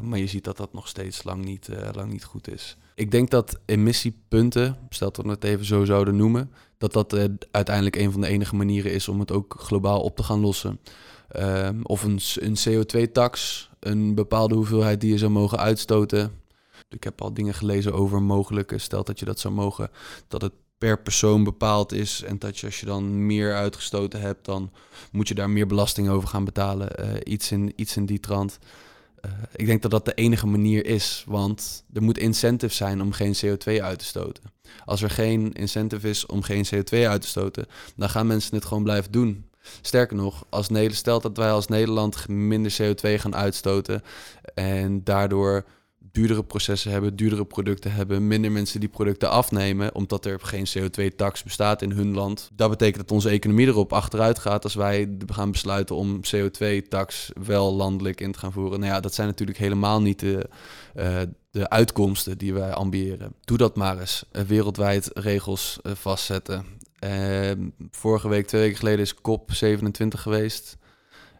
maar 0.01 0.19
je 0.19 0.27
ziet 0.27 0.43
dat 0.43 0.57
dat 0.57 0.73
nog 0.73 0.87
steeds 0.87 1.23
lang 1.23 1.45
niet, 1.45 1.69
lang 1.93 2.11
niet 2.11 2.23
goed 2.23 2.51
is. 2.51 2.77
Ik 2.95 3.11
denk 3.11 3.29
dat 3.29 3.59
emissiepunten, 3.65 4.77
stel 4.89 5.11
dat 5.11 5.25
we 5.25 5.31
het 5.31 5.43
even 5.43 5.65
zo 5.65 5.85
zouden 5.85 6.15
noemen, 6.15 6.51
dat 6.77 6.93
dat 6.93 7.13
uh, 7.13 7.23
uiteindelijk 7.51 7.95
een 7.95 8.11
van 8.11 8.21
de 8.21 8.27
enige 8.27 8.55
manieren 8.55 8.91
is 8.91 9.07
om 9.07 9.19
het 9.19 9.31
ook 9.31 9.55
globaal 9.57 10.01
op 10.01 10.15
te 10.15 10.23
gaan 10.23 10.39
lossen. 10.39 10.79
Um, 11.35 11.79
of 11.83 12.03
een, 12.03 12.19
een 12.35 12.57
CO2-tax, 12.57 13.69
een 13.79 14.15
bepaalde 14.15 14.55
hoeveelheid 14.55 15.01
die 15.01 15.11
je 15.11 15.17
zou 15.17 15.31
mogen 15.31 15.59
uitstoten. 15.59 16.31
Ik 16.89 17.03
heb 17.03 17.21
al 17.21 17.33
dingen 17.33 17.53
gelezen 17.53 17.93
over 17.93 18.21
mogelijke, 18.21 18.77
stel 18.77 19.03
dat 19.03 19.19
je 19.19 19.25
dat 19.25 19.39
zou 19.39 19.53
mogen, 19.53 19.89
dat 20.27 20.41
het 20.41 20.53
per 20.77 21.01
persoon 21.01 21.43
bepaald 21.43 21.91
is. 21.91 22.23
En 22.23 22.39
dat 22.39 22.59
je 22.59 22.65
als 22.65 22.79
je 22.79 22.85
dan 22.85 23.25
meer 23.25 23.55
uitgestoten 23.55 24.21
hebt, 24.21 24.45
dan 24.45 24.71
moet 25.11 25.27
je 25.27 25.35
daar 25.35 25.49
meer 25.49 25.67
belasting 25.67 26.09
over 26.09 26.27
gaan 26.27 26.45
betalen. 26.45 26.89
Uh, 26.99 27.13
iets, 27.23 27.51
in, 27.51 27.73
iets 27.75 27.97
in 27.97 28.05
die 28.05 28.19
trant. 28.19 28.59
Uh, 29.25 29.31
ik 29.55 29.65
denk 29.65 29.81
dat 29.81 29.91
dat 29.91 30.05
de 30.05 30.13
enige 30.13 30.47
manier 30.47 30.85
is, 30.85 31.23
want 31.27 31.83
er 31.93 32.03
moet 32.03 32.17
incentive 32.17 32.73
zijn 32.73 33.01
om 33.01 33.11
geen 33.11 33.35
CO2 33.45 33.81
uit 33.81 33.99
te 33.99 34.05
stoten. 34.05 34.43
Als 34.85 35.01
er 35.01 35.09
geen 35.09 35.53
incentive 35.53 36.09
is 36.09 36.25
om 36.25 36.41
geen 36.41 36.65
CO2 36.65 36.97
uit 36.97 37.21
te 37.21 37.27
stoten, 37.27 37.65
dan 37.95 38.09
gaan 38.09 38.27
mensen 38.27 38.55
het 38.55 38.65
gewoon 38.65 38.83
blijven 38.83 39.11
doen. 39.11 39.49
Sterker 39.81 40.15
nog, 40.15 40.45
als 40.49 40.69
Nederland, 40.69 40.97
stelt 40.97 41.21
dat 41.21 41.37
wij 41.37 41.51
als 41.51 41.67
Nederland 41.67 42.27
minder 42.27 42.75
CO2 42.81 43.19
gaan 43.19 43.35
uitstoten 43.35 44.03
en 44.53 45.03
daardoor 45.03 45.65
duurdere 46.15 46.43
processen 46.43 46.91
hebben, 46.91 47.15
duurdere 47.15 47.45
producten 47.45 47.91
hebben, 47.91 48.27
minder 48.27 48.51
mensen 48.51 48.79
die 48.79 48.89
producten 48.89 49.29
afnemen, 49.29 49.95
omdat 49.95 50.25
er 50.25 50.39
geen 50.41 50.67
CO2-tax 50.67 51.43
bestaat 51.43 51.81
in 51.81 51.91
hun 51.91 52.13
land. 52.13 52.49
Dat 52.53 52.69
betekent 52.69 52.97
dat 52.97 53.11
onze 53.11 53.29
economie 53.29 53.67
erop 53.67 53.93
achteruit 53.93 54.39
gaat 54.39 54.63
als 54.63 54.75
wij 54.75 55.17
gaan 55.25 55.51
besluiten 55.51 55.95
om 55.95 56.19
CO2-tax 56.35 57.31
wel 57.45 57.73
landelijk 57.73 58.21
in 58.21 58.31
te 58.31 58.39
gaan 58.39 58.51
voeren. 58.51 58.79
Nou 58.79 58.91
ja, 58.91 58.99
dat 58.99 59.13
zijn 59.13 59.27
natuurlijk 59.27 59.57
helemaal 59.57 60.01
niet 60.01 60.19
de, 60.19 60.49
uh, 60.95 61.21
de 61.51 61.69
uitkomsten 61.69 62.37
die 62.37 62.53
wij 62.53 62.73
ambiëren. 62.73 63.33
Doe 63.41 63.57
dat 63.57 63.75
maar 63.75 63.99
eens. 63.99 64.25
Uh, 64.31 64.41
wereldwijd 64.41 65.09
regels 65.13 65.79
uh, 65.83 65.91
vastzetten. 65.95 66.65
Ehm, 66.99 67.69
vorige 67.91 68.27
week, 68.27 68.47
twee 68.47 68.61
weken 68.61 68.77
geleden, 68.77 69.05
is 69.05 69.15
COP27 69.15 70.07
geweest. 70.07 70.77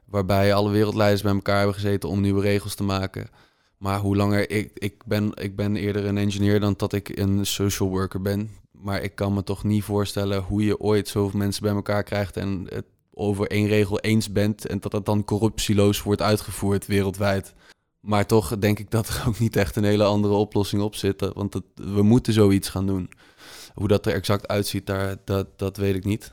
Waarbij 0.06 0.54
alle 0.54 0.70
wereldleiders 0.70 1.22
bij 1.22 1.34
elkaar 1.34 1.58
hebben 1.58 1.76
gezeten 1.76 2.10
om 2.10 2.22
nieuwe 2.22 2.42
regels 2.42 2.76
te 2.76 2.84
maken. 2.84 3.30
Maar 3.78 4.00
hoe 4.00 4.16
langer 4.16 4.50
ik, 4.50 4.72
ik 4.74 5.06
ben, 5.06 5.32
ik 5.34 5.56
ben 5.56 5.76
eerder 5.76 6.06
een 6.06 6.18
engineer 6.18 6.60
dan 6.60 6.74
dat 6.78 6.94
ik 6.94 7.18
een 7.18 7.46
social 7.46 7.90
worker 7.90 8.22
ben. 8.22 8.50
Maar 8.72 9.02
ik 9.02 9.16
kan 9.16 9.34
me 9.34 9.44
toch 9.44 9.64
niet 9.64 9.84
voorstellen 9.84 10.42
hoe 10.42 10.66
je 10.66 10.80
ooit 10.80 11.08
zoveel 11.08 11.40
mensen 11.40 11.64
bij 11.64 11.74
elkaar 11.74 12.04
krijgt 12.04 12.38
en 12.38 12.66
het 12.70 12.86
over 13.14 13.48
één 13.48 13.68
regel 13.68 14.00
eens 14.00 14.32
bent 14.32 14.68
en 14.68 14.80
dat 14.80 14.92
dat 14.92 15.06
dan 15.06 15.24
corruptieloos 15.24 16.04
wordt 16.04 16.22
uitgevoerd 16.22 16.86
wereldwijd. 16.86 17.54
Maar 18.00 18.26
toch 18.26 18.58
denk 18.58 18.80
ik 18.80 18.92
dat 18.92 19.08
er 19.08 19.24
ook 19.28 19.40
niet 19.40 19.56
echt 19.56 19.76
een 19.76 19.84
hele 19.84 20.04
andere 20.04 20.34
oplossing 20.34 20.82
op 20.82 20.96
zit. 20.96 21.32
Want 21.34 21.54
het, 21.54 21.64
we 21.76 22.02
moeten 22.02 22.34
zoiets 22.34 22.70
gaan 22.70 22.86
doen. 22.86 23.10
Hoe 23.74 23.88
dat 23.88 24.06
er 24.06 24.14
exact 24.14 24.48
uitziet, 24.48 24.86
daar, 24.86 25.18
dat, 25.24 25.48
dat 25.60 25.78
weet 25.78 25.96
ik 25.96 26.06
niet. 26.06 26.32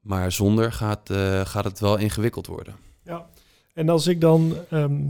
Maar 0.00 0.32
zonder 0.32 0.72
gaat, 0.72 1.10
uh, 1.10 1.40
gaat 1.46 1.64
het 1.64 1.80
wel 1.80 1.96
ingewikkeld 1.96 2.46
worden. 2.46 2.76
Ja, 3.02 3.26
en 3.74 3.88
als 3.88 4.06
ik 4.06 4.20
dan 4.20 4.54
ehm, 4.70 5.00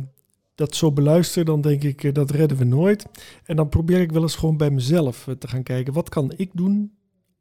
dat 0.54 0.74
zo 0.74 0.92
beluister, 0.92 1.44
dan 1.44 1.60
denk 1.60 1.82
ik, 1.82 2.02
uh, 2.02 2.12
dat 2.12 2.30
redden 2.30 2.58
we 2.58 2.64
nooit. 2.64 3.06
En 3.44 3.56
dan 3.56 3.68
probeer 3.68 4.00
ik 4.00 4.12
wel 4.12 4.22
eens 4.22 4.36
gewoon 4.36 4.56
bij 4.56 4.70
mezelf 4.70 5.26
uh, 5.26 5.34
te 5.34 5.48
gaan 5.48 5.62
kijken, 5.62 5.92
wat 5.92 6.08
kan 6.08 6.32
ik 6.36 6.50
doen 6.52 6.92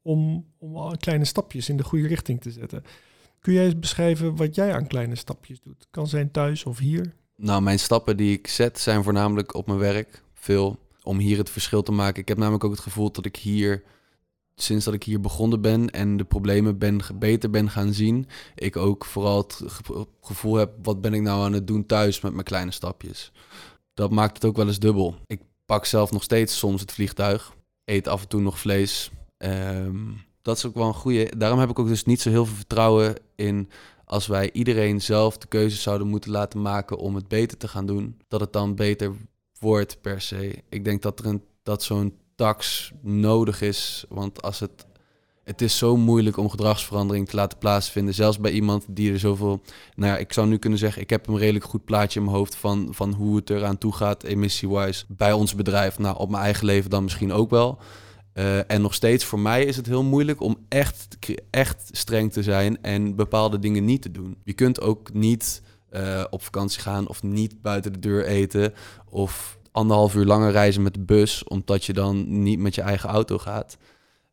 om, 0.01 0.45
om 0.57 0.97
kleine 0.97 1.25
stapjes 1.25 1.69
in 1.69 1.77
de 1.77 1.83
goede 1.83 2.07
richting 2.07 2.41
te 2.41 2.51
zetten. 2.51 2.83
Kun 3.39 3.53
jij 3.53 3.65
eens 3.65 3.79
beschrijven 3.79 4.35
wat 4.35 4.55
jij 4.55 4.73
aan 4.73 4.87
kleine 4.87 5.15
stapjes 5.15 5.61
doet? 5.61 5.87
Kan 5.91 6.07
zijn 6.07 6.31
thuis 6.31 6.65
of 6.65 6.77
hier? 6.77 7.13
Nou, 7.35 7.61
mijn 7.61 7.79
stappen 7.79 8.17
die 8.17 8.37
ik 8.37 8.47
zet 8.47 8.79
zijn 8.79 9.03
voornamelijk 9.03 9.53
op 9.53 9.67
mijn 9.67 9.79
werk. 9.79 10.23
Veel 10.33 10.79
om 11.03 11.17
hier 11.17 11.37
het 11.37 11.49
verschil 11.49 11.83
te 11.83 11.91
maken. 11.91 12.21
Ik 12.21 12.27
heb 12.27 12.37
namelijk 12.37 12.63
ook 12.63 12.71
het 12.71 12.79
gevoel 12.79 13.11
dat 13.11 13.25
ik 13.25 13.35
hier, 13.35 13.83
sinds 14.55 14.85
dat 14.85 14.93
ik 14.93 15.03
hier 15.03 15.19
begonnen 15.19 15.61
ben 15.61 15.89
en 15.89 16.17
de 16.17 16.23
problemen 16.23 16.77
ben, 16.77 17.01
beter 17.15 17.49
ben 17.49 17.69
gaan 17.69 17.93
zien, 17.93 18.27
ik 18.55 18.77
ook 18.77 19.05
vooral 19.05 19.37
het 19.37 19.61
gevoel 20.21 20.55
heb, 20.55 20.73
wat 20.83 21.01
ben 21.01 21.13
ik 21.13 21.21
nou 21.21 21.43
aan 21.43 21.53
het 21.53 21.67
doen 21.67 21.85
thuis 21.85 22.21
met 22.21 22.33
mijn 22.33 22.45
kleine 22.45 22.71
stapjes. 22.71 23.31
Dat 23.93 24.11
maakt 24.11 24.35
het 24.35 24.45
ook 24.45 24.55
wel 24.55 24.67
eens 24.67 24.79
dubbel. 24.79 25.15
Ik 25.25 25.41
pak 25.65 25.85
zelf 25.85 26.11
nog 26.11 26.23
steeds 26.23 26.57
soms 26.57 26.81
het 26.81 26.91
vliegtuig, 26.91 27.55
eet 27.85 28.07
af 28.07 28.21
en 28.21 28.27
toe 28.27 28.41
nog 28.41 28.59
vlees. 28.59 29.11
Um, 29.37 30.21
dat 30.41 30.57
is 30.57 30.65
ook 30.65 30.75
wel 30.75 30.87
een 30.87 30.93
goede. 30.93 31.31
Daarom 31.37 31.59
heb 31.59 31.69
ik 31.69 31.79
ook 31.79 31.87
dus 31.87 32.05
niet 32.05 32.21
zo 32.21 32.29
heel 32.29 32.45
veel 32.45 32.55
vertrouwen 32.55 33.15
in 33.35 33.69
als 34.05 34.27
wij 34.27 34.51
iedereen 34.51 35.01
zelf 35.01 35.37
de 35.37 35.47
keuze 35.47 35.77
zouden 35.77 36.07
moeten 36.07 36.31
laten 36.31 36.61
maken 36.61 36.97
om 36.97 37.15
het 37.15 37.27
beter 37.27 37.57
te 37.57 37.67
gaan 37.67 37.85
doen, 37.85 38.17
dat 38.27 38.39
het 38.39 38.53
dan 38.53 38.75
beter 38.75 39.13
wordt 39.59 40.01
per 40.01 40.21
se. 40.21 40.63
Ik 40.69 40.83
denk 40.83 41.01
dat 41.01 41.19
er 41.19 41.25
een 41.25 41.43
dat 41.63 41.83
zo'n 41.83 42.17
tax 42.35 42.91
nodig 43.01 43.61
is, 43.61 44.05
want 44.09 44.41
als 44.41 44.59
het 44.59 44.85
het 45.43 45.61
is 45.61 45.77
zo 45.77 45.97
moeilijk 45.97 46.37
om 46.37 46.49
gedragsverandering 46.49 47.29
te 47.29 47.35
laten 47.35 47.57
plaatsvinden. 47.57 48.13
Zelfs 48.13 48.39
bij 48.39 48.51
iemand 48.51 48.85
die 48.87 49.11
er 49.11 49.19
zoveel. 49.19 49.61
Nou 49.95 50.11
ja, 50.11 50.17
ik 50.17 50.33
zou 50.33 50.47
nu 50.47 50.57
kunnen 50.57 50.79
zeggen: 50.79 51.01
ik 51.01 51.09
heb 51.09 51.27
een 51.27 51.37
redelijk 51.37 51.65
goed 51.65 51.85
plaatje 51.85 52.19
in 52.19 52.25
mijn 52.25 52.37
hoofd 52.37 52.55
van, 52.55 52.87
van 52.91 53.13
hoe 53.13 53.35
het 53.35 53.49
eraan 53.49 53.77
toe 53.77 53.93
gaat, 53.93 54.23
emissiewijs 54.23 55.05
bij 55.07 55.33
ons 55.33 55.55
bedrijf. 55.55 55.99
Nou, 55.99 56.17
op 56.17 56.29
mijn 56.29 56.43
eigen 56.43 56.65
leven 56.65 56.89
dan 56.89 57.03
misschien 57.03 57.31
ook 57.31 57.49
wel. 57.49 57.79
Uh, 58.33 58.71
en 58.71 58.81
nog 58.81 58.93
steeds, 58.93 59.25
voor 59.25 59.39
mij 59.39 59.63
is 59.65 59.75
het 59.75 59.85
heel 59.85 60.03
moeilijk 60.03 60.41
om 60.41 60.57
echt, 60.69 61.17
echt 61.49 61.89
streng 61.91 62.31
te 62.31 62.43
zijn 62.43 62.81
en 62.81 63.15
bepaalde 63.15 63.59
dingen 63.59 63.85
niet 63.85 64.01
te 64.01 64.11
doen. 64.11 64.37
Je 64.43 64.53
kunt 64.53 64.81
ook 64.81 65.13
niet 65.13 65.61
uh, 65.91 66.23
op 66.29 66.43
vakantie 66.43 66.81
gaan 66.81 67.07
of 67.07 67.23
niet 67.23 67.61
buiten 67.61 67.93
de 67.93 67.99
deur 67.99 68.25
eten 68.25 68.73
of 69.09 69.57
anderhalf 69.73 70.15
uur 70.15 70.25
langer 70.25 70.51
reizen 70.51 70.81
met 70.81 70.93
de 70.93 70.99
bus, 70.99 71.43
omdat 71.43 71.85
je 71.85 71.93
dan 71.93 72.43
niet 72.43 72.59
met 72.59 72.75
je 72.75 72.81
eigen 72.81 73.09
auto 73.09 73.37
gaat. 73.37 73.77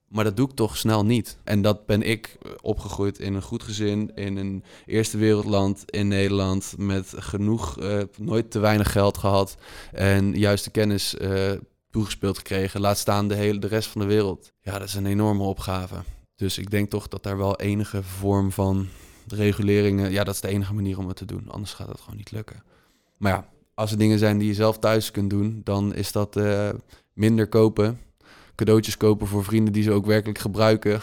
Maar 0.08 0.24
dat 0.24 0.36
doe 0.36 0.48
ik 0.48 0.54
toch 0.54 0.76
snel 0.76 1.04
niet. 1.04 1.36
En 1.44 1.62
dat 1.62 1.86
ben 1.86 2.02
ik 2.02 2.38
opgegroeid 2.60 3.18
in 3.18 3.34
een 3.34 3.42
goed 3.42 3.62
gezin, 3.62 4.14
in 4.14 4.36
een 4.36 4.64
eerste 4.86 5.18
wereldland 5.18 5.90
in 5.90 6.08
Nederland, 6.08 6.74
met 6.76 7.12
genoeg, 7.16 7.80
uh, 7.80 8.02
nooit 8.18 8.50
te 8.50 8.58
weinig 8.58 8.92
geld 8.92 9.18
gehad 9.18 9.56
en 9.92 10.34
juiste 10.34 10.70
kennis 10.70 11.14
uh, 11.14 11.52
toegespeeld 11.90 12.38
gekregen. 12.38 12.80
Laat 12.80 12.98
staan 12.98 13.28
de, 13.28 13.34
hele, 13.34 13.58
de 13.58 13.66
rest 13.66 13.88
van 13.88 14.00
de 14.00 14.06
wereld. 14.06 14.52
Ja, 14.60 14.78
dat 14.78 14.88
is 14.88 14.94
een 14.94 15.06
enorme 15.06 15.42
opgave. 15.42 15.96
Dus 16.34 16.58
ik 16.58 16.70
denk 16.70 16.90
toch 16.90 17.08
dat 17.08 17.22
daar 17.22 17.36
wel 17.36 17.56
enige 17.56 18.02
vorm 18.02 18.52
van 18.52 18.88
reguleringen... 19.28 20.10
Ja, 20.10 20.24
dat 20.24 20.34
is 20.34 20.40
de 20.40 20.48
enige 20.48 20.74
manier 20.74 20.98
om 20.98 21.08
het 21.08 21.16
te 21.16 21.24
doen. 21.24 21.48
Anders 21.48 21.72
gaat 21.72 21.88
het 21.88 22.00
gewoon 22.00 22.16
niet 22.16 22.30
lukken. 22.30 22.62
Maar 23.16 23.32
ja, 23.32 23.48
als 23.80 23.90
er 23.90 23.98
dingen 23.98 24.18
zijn 24.18 24.38
die 24.38 24.48
je 24.48 24.54
zelf 24.54 24.78
thuis 24.78 25.10
kunt 25.10 25.30
doen... 25.30 25.60
dan 25.64 25.94
is 25.94 26.12
dat 26.12 26.36
uh, 26.36 26.68
minder 27.12 27.48
kopen. 27.48 28.00
Cadeautjes 28.54 28.96
kopen 28.96 29.26
voor 29.26 29.44
vrienden 29.44 29.72
die 29.72 29.82
ze 29.82 29.92
ook 29.92 30.06
werkelijk 30.06 30.38
gebruiken. 30.38 31.00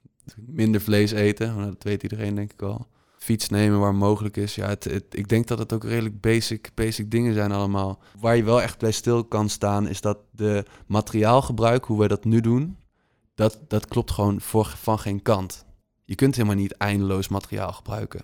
minder 0.62 0.80
vlees 0.80 1.10
eten. 1.10 1.56
Nou, 1.56 1.70
dat 1.70 1.82
weet 1.82 2.02
iedereen 2.02 2.34
denk 2.34 2.52
ik 2.52 2.62
al 2.62 2.86
fiets 3.18 3.48
nemen 3.48 3.78
waar 3.78 3.94
mogelijk 3.94 4.36
is. 4.36 4.54
Ja, 4.54 4.68
het, 4.68 5.06
ik 5.10 5.28
denk 5.28 5.46
dat 5.46 5.58
het 5.58 5.72
ook 5.72 5.84
redelijk 5.84 6.20
basic, 6.20 6.70
basic 6.74 7.10
dingen 7.10 7.34
zijn 7.34 7.52
allemaal. 7.52 7.98
Waar 8.20 8.36
je 8.36 8.44
wel 8.44 8.62
echt 8.62 8.78
bij 8.78 8.92
stil 8.92 9.24
kan 9.24 9.48
staan, 9.48 9.88
is 9.88 10.00
dat 10.00 10.18
de 10.30 10.64
materiaalgebruik, 10.86 11.84
hoe 11.84 11.98
wij 11.98 12.08
dat 12.08 12.24
nu 12.24 12.40
doen, 12.40 12.76
dat, 13.34 13.60
dat 13.68 13.86
klopt 13.86 14.10
gewoon 14.10 14.40
voor, 14.40 14.66
van 14.76 14.98
geen 14.98 15.22
kant. 15.22 15.64
Je 16.04 16.14
kunt 16.14 16.34
helemaal 16.34 16.56
niet 16.56 16.72
eindeloos 16.72 17.28
materiaal 17.28 17.72
gebruiken. 17.72 18.22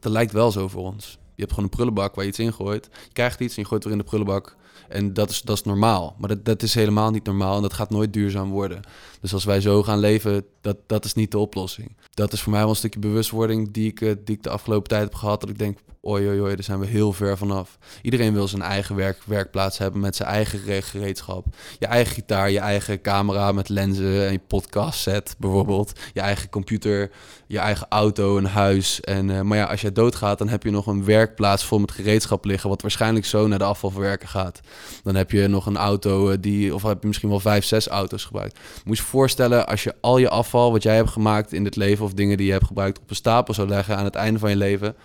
Dat 0.00 0.12
lijkt 0.12 0.32
wel 0.32 0.50
zo 0.50 0.68
voor 0.68 0.82
ons. 0.82 1.18
Je 1.34 1.42
hebt 1.42 1.50
gewoon 1.50 1.64
een 1.64 1.76
prullenbak 1.76 2.14
waar 2.14 2.24
je 2.24 2.30
iets 2.30 2.38
in 2.38 2.52
gooit. 2.52 2.88
Je 3.04 3.12
krijgt 3.12 3.40
iets 3.40 3.56
en 3.56 3.62
je 3.62 3.68
gooit 3.68 3.84
weer 3.84 3.92
in 3.92 3.98
de 3.98 4.04
prullenbak. 4.04 4.56
En 4.88 5.12
dat 5.12 5.30
is, 5.30 5.42
dat 5.42 5.56
is 5.56 5.62
normaal. 5.62 6.16
Maar 6.18 6.28
dat, 6.28 6.44
dat 6.44 6.62
is 6.62 6.74
helemaal 6.74 7.10
niet 7.10 7.24
normaal 7.24 7.56
en 7.56 7.62
dat 7.62 7.72
gaat 7.72 7.90
nooit 7.90 8.12
duurzaam 8.12 8.50
worden. 8.50 8.80
Dus 9.20 9.32
als 9.32 9.44
wij 9.44 9.60
zo 9.60 9.82
gaan 9.82 9.98
leven, 9.98 10.44
dat, 10.60 10.76
dat 10.86 11.04
is 11.04 11.14
niet 11.14 11.30
de 11.30 11.38
oplossing. 11.38 11.96
Dat 12.10 12.32
is 12.32 12.42
voor 12.42 12.52
mij 12.52 12.60
wel 12.60 12.70
een 12.70 12.76
stukje 12.76 13.00
bewustwording 13.00 13.72
die 13.72 13.90
ik, 13.90 14.00
eh, 14.00 14.12
die 14.24 14.36
ik 14.36 14.42
de 14.42 14.50
afgelopen 14.50 14.88
tijd 14.88 15.02
heb 15.02 15.14
gehad. 15.14 15.40
Dat 15.40 15.50
ik 15.50 15.58
denk, 15.58 15.78
oi, 16.04 16.40
oi, 16.40 16.54
daar 16.54 16.64
zijn 16.64 16.80
we 16.80 16.86
heel 16.86 17.12
ver 17.12 17.38
vanaf. 17.38 17.78
Iedereen 18.02 18.32
wil 18.32 18.48
zijn 18.48 18.62
eigen 18.62 18.96
werk, 18.96 19.18
werkplaats 19.24 19.78
hebben 19.78 20.00
met 20.00 20.16
zijn 20.16 20.28
eigen 20.28 20.82
gereedschap. 20.82 21.46
Je 21.78 21.86
eigen 21.86 22.14
gitaar, 22.14 22.50
je 22.50 22.58
eigen 22.58 23.00
camera 23.00 23.52
met 23.52 23.68
lenzen 23.68 24.26
en 24.26 24.32
je 24.32 24.40
podcast 24.46 25.00
set 25.00 25.34
bijvoorbeeld. 25.38 25.92
Je 26.12 26.20
eigen 26.20 26.48
computer, 26.48 27.10
je 27.46 27.58
eigen 27.58 27.86
auto, 27.88 28.36
een 28.36 28.46
huis. 28.46 29.00
En, 29.00 29.28
uh, 29.28 29.40
maar 29.40 29.58
ja, 29.58 29.64
als 29.64 29.80
jij 29.80 29.92
doodgaat, 29.92 30.38
dan 30.38 30.48
heb 30.48 30.62
je 30.62 30.70
nog 30.70 30.86
een 30.86 31.04
werkplaats 31.04 31.64
vol 31.64 31.78
met 31.78 31.92
gereedschap 31.92 32.44
liggen... 32.44 32.68
wat 32.68 32.82
waarschijnlijk 32.82 33.26
zo 33.26 33.46
naar 33.46 33.58
de 33.58 33.64
afvalverwerker 33.64 34.28
gaat. 34.28 34.60
Dan 35.02 35.14
heb 35.14 35.30
je 35.30 35.48
nog 35.48 35.66
een 35.66 35.76
auto 35.76 36.28
eh, 36.28 36.36
die... 36.40 36.74
of 36.74 36.82
heb 36.82 37.00
je 37.00 37.06
misschien 37.06 37.28
wel 37.28 37.40
vijf, 37.40 37.64
zes 37.64 37.88
auto's 37.88 38.24
gebruikt. 38.24 38.58
Moet 38.84 38.96
je 38.96 39.02
je 39.02 39.08
voorstellen 39.08 39.66
als 39.66 39.82
je 39.82 39.94
al 40.00 40.18
je 40.18 40.28
afval 40.28 40.72
wat 40.72 40.82
jij 40.82 40.96
hebt 40.96 41.10
gemaakt 41.10 41.52
in 41.52 41.64
het 41.64 41.76
leven... 41.76 42.04
of 42.04 42.12
dingen 42.12 42.36
die 42.36 42.46
je 42.46 42.52
hebt 42.52 42.66
gebruikt 42.66 42.98
op 42.98 43.10
een 43.10 43.16
stapel 43.16 43.54
zou 43.54 43.68
leggen 43.68 43.96
aan 43.96 44.04
het 44.04 44.14
einde 44.14 44.38
van 44.38 44.50
je 44.50 44.56
leven 44.56 44.96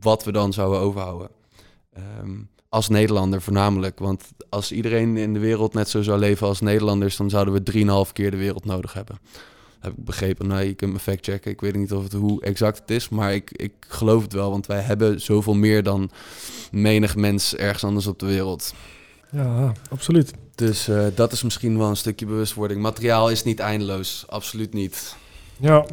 wat 0.00 0.24
we 0.24 0.32
dan 0.32 0.52
zouden 0.52 0.80
overhouden. 0.80 1.30
Um, 2.20 2.48
als 2.70 2.88
Nederlander 2.88 3.42
voornamelijk. 3.42 3.98
Want 3.98 4.24
als 4.48 4.72
iedereen 4.72 5.16
in 5.16 5.32
de 5.32 5.38
wereld 5.38 5.74
net 5.74 5.88
zo 5.88 6.02
zou 6.02 6.18
leven 6.18 6.46
als 6.46 6.60
Nederlanders, 6.60 7.16
dan 7.16 7.30
zouden 7.30 7.54
we 7.54 8.06
3,5 8.06 8.12
keer 8.12 8.30
de 8.30 8.36
wereld 8.36 8.64
nodig 8.64 8.92
hebben. 8.92 9.18
Heb 9.80 9.92
ik 9.92 10.04
begrepen. 10.04 10.46
Nou, 10.46 10.62
je 10.62 10.74
kunt 10.74 10.92
me 10.92 10.98
fact 10.98 11.24
checken. 11.24 11.50
Ik 11.50 11.60
weet 11.60 11.76
niet 11.76 11.92
of 11.92 12.02
het, 12.02 12.12
hoe 12.12 12.42
exact 12.42 12.78
het 12.78 12.90
is, 12.90 13.08
maar 13.08 13.34
ik, 13.34 13.50
ik 13.50 13.72
geloof 13.78 14.22
het 14.22 14.32
wel. 14.32 14.50
Want 14.50 14.66
wij 14.66 14.80
hebben 14.80 15.20
zoveel 15.20 15.54
meer 15.54 15.82
dan 15.82 16.10
menig 16.70 17.16
mens 17.16 17.56
ergens 17.56 17.84
anders 17.84 18.06
op 18.06 18.18
de 18.18 18.26
wereld. 18.26 18.74
Ja, 19.30 19.72
absoluut. 19.90 20.32
Dus 20.54 20.88
uh, 20.88 21.06
dat 21.14 21.32
is 21.32 21.42
misschien 21.42 21.78
wel 21.78 21.88
een 21.88 21.96
stukje 21.96 22.26
bewustwording. 22.26 22.80
Materiaal 22.80 23.30
is 23.30 23.44
niet 23.44 23.58
eindeloos. 23.58 24.24
Absoluut 24.28 24.72
niet. 24.72 25.16
Ja, 25.56 25.86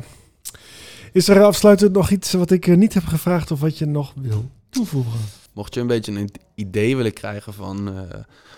is 1.18 1.28
er 1.28 1.44
afsluitend 1.44 1.94
nog 1.94 2.10
iets 2.10 2.32
wat 2.32 2.52
ik 2.52 2.76
niet 2.76 2.94
heb 2.94 3.06
gevraagd 3.06 3.52
of 3.52 3.60
wat 3.60 3.78
je 3.78 3.86
nog 3.86 4.14
wil 4.16 4.52
toevoegen? 4.70 5.20
Mocht 5.54 5.74
je 5.74 5.80
een 5.80 5.88
beetje 5.88 6.12
een 6.12 6.32
idee 6.56 6.96
willen 6.96 7.14
krijgen 7.14 7.54
van 7.54 7.90
uh, 7.90 8.02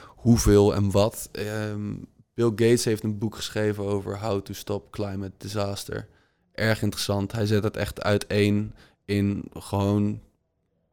hoeveel 0.05 0.75
en 0.75 0.91
wat. 0.91 1.29
Uh, 1.31 1.45
Bill 2.33 2.49
Gates 2.49 2.85
heeft 2.85 3.03
een 3.03 3.17
boek 3.17 3.35
geschreven 3.35 3.83
over 3.83 4.19
How 4.19 4.41
to 4.41 4.53
Stop 4.53 4.91
Climate 4.91 5.33
Disaster. 5.37 6.07
Erg 6.53 6.81
interessant. 6.81 7.31
Hij 7.31 7.45
zet 7.45 7.63
het 7.63 7.77
echt 7.77 8.01
uiteen 8.01 8.73
in 9.05 9.43
gewoon 9.53 10.19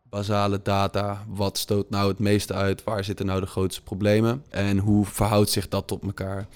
basale 0.03 0.63
data. 0.63 1.25
Wat 1.29 1.59
stoot 1.59 1.91
nou 1.91 2.09
het 2.09 2.19
meeste 2.19 2.55
uit? 2.55 2.85
Waar 2.85 3.05
zitten 3.05 3.27
nou 3.27 3.41
de 3.41 3.47
grootste 3.47 3.83
problemen? 3.83 4.45
En 4.49 4.79
hoe 4.79 5.07
verhoudt 5.07 5.51
zich 5.51 5.69
dat 5.69 5.87
tot 5.87 6.03
elkaar? 6.03 6.47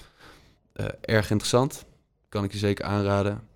Uh, 0.73 0.85
erg 1.01 1.29
interessant. 1.29 1.85
Kan 2.29 2.43
ik 2.43 2.51
je 2.51 2.57
zeker 2.57 2.85
aanraden. 2.85 3.49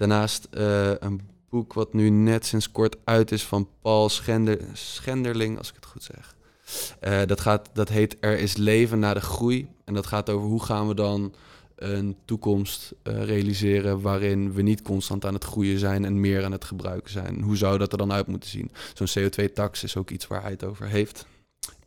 Daarnaast 0.00 0.48
uh, 0.52 0.90
een 0.98 1.20
boek 1.48 1.72
wat 1.72 1.92
nu 1.92 2.08
net 2.10 2.46
sinds 2.46 2.70
kort 2.70 2.96
uit 3.04 3.32
is 3.32 3.44
van 3.44 3.68
Paul 3.82 4.08
Schender, 4.08 4.58
Schenderling, 4.72 5.58
als 5.58 5.68
ik 5.68 5.74
het 5.74 5.86
goed 5.86 6.02
zeg. 6.02 6.36
Uh, 7.02 7.26
dat, 7.26 7.40
gaat, 7.40 7.70
dat 7.72 7.88
heet 7.88 8.16
Er 8.20 8.38
is 8.38 8.56
leven 8.56 8.98
na 8.98 9.14
de 9.14 9.20
groei. 9.20 9.68
En 9.84 9.94
dat 9.94 10.06
gaat 10.06 10.30
over 10.30 10.48
hoe 10.48 10.62
gaan 10.62 10.88
we 10.88 10.94
dan 10.94 11.34
een 11.74 12.16
toekomst 12.24 12.92
uh, 13.02 13.24
realiseren 13.24 14.00
waarin 14.00 14.52
we 14.52 14.62
niet 14.62 14.82
constant 14.82 15.24
aan 15.24 15.34
het 15.34 15.44
groeien 15.44 15.78
zijn 15.78 16.04
en 16.04 16.20
meer 16.20 16.44
aan 16.44 16.52
het 16.52 16.64
gebruiken 16.64 17.10
zijn. 17.10 17.40
Hoe 17.42 17.56
zou 17.56 17.78
dat 17.78 17.92
er 17.92 17.98
dan 17.98 18.12
uit 18.12 18.26
moeten 18.26 18.50
zien? 18.50 18.70
Zo'n 18.94 19.22
CO2-tax 19.22 19.82
is 19.82 19.96
ook 19.96 20.10
iets 20.10 20.26
waar 20.26 20.42
hij 20.42 20.50
het 20.50 20.64
over 20.64 20.86
heeft. 20.86 21.26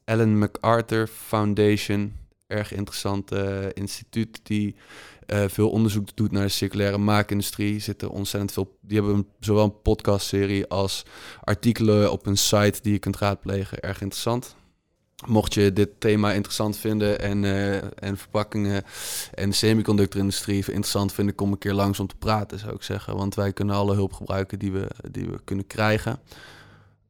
Ellen 0.03 0.37
MacArthur 0.37 1.07
Foundation, 1.07 2.13
erg 2.47 2.73
interessant 2.73 3.31
instituut 3.73 4.39
die 4.43 4.75
eh, 5.25 5.43
veel 5.47 5.69
onderzoek 5.69 6.15
doet 6.15 6.31
naar 6.31 6.43
de 6.43 6.49
circulaire 6.49 6.97
maakindustrie. 6.97 7.79
Zitten 7.79 8.09
ontzettend 8.09 8.51
veel. 8.51 8.77
Die 8.81 8.97
hebben 9.01 9.27
zowel 9.39 9.63
een 9.63 9.81
podcastserie 9.81 10.67
als 10.67 11.03
artikelen 11.43 12.11
op 12.11 12.25
een 12.25 12.37
site 12.37 12.79
die 12.81 12.93
je 12.93 12.99
kunt 12.99 13.17
raadplegen. 13.17 13.79
Erg 13.79 14.01
interessant. 14.01 14.55
Mocht 15.27 15.53
je 15.53 15.73
dit 15.73 15.89
thema 15.99 16.31
interessant 16.31 16.77
vinden 16.77 17.19
en, 17.19 17.43
uh, 17.43 17.75
en 17.75 18.17
verpakkingen 18.17 18.83
en 19.33 19.49
de 19.49 19.55
semiconductorindustrie 19.55 20.57
interessant 20.57 21.13
vinden, 21.13 21.35
kom 21.35 21.51
een 21.51 21.57
keer 21.57 21.73
langs 21.73 21.99
om 21.99 22.07
te 22.07 22.15
praten, 22.15 22.59
zou 22.59 22.73
ik 22.73 22.83
zeggen. 22.83 23.15
Want 23.15 23.35
wij 23.35 23.53
kunnen 23.53 23.75
alle 23.75 23.93
hulp 23.93 24.13
gebruiken 24.13 24.59
die 24.59 24.71
we, 24.71 24.87
die 25.11 25.25
we 25.25 25.39
kunnen 25.43 25.67
krijgen. 25.67 26.19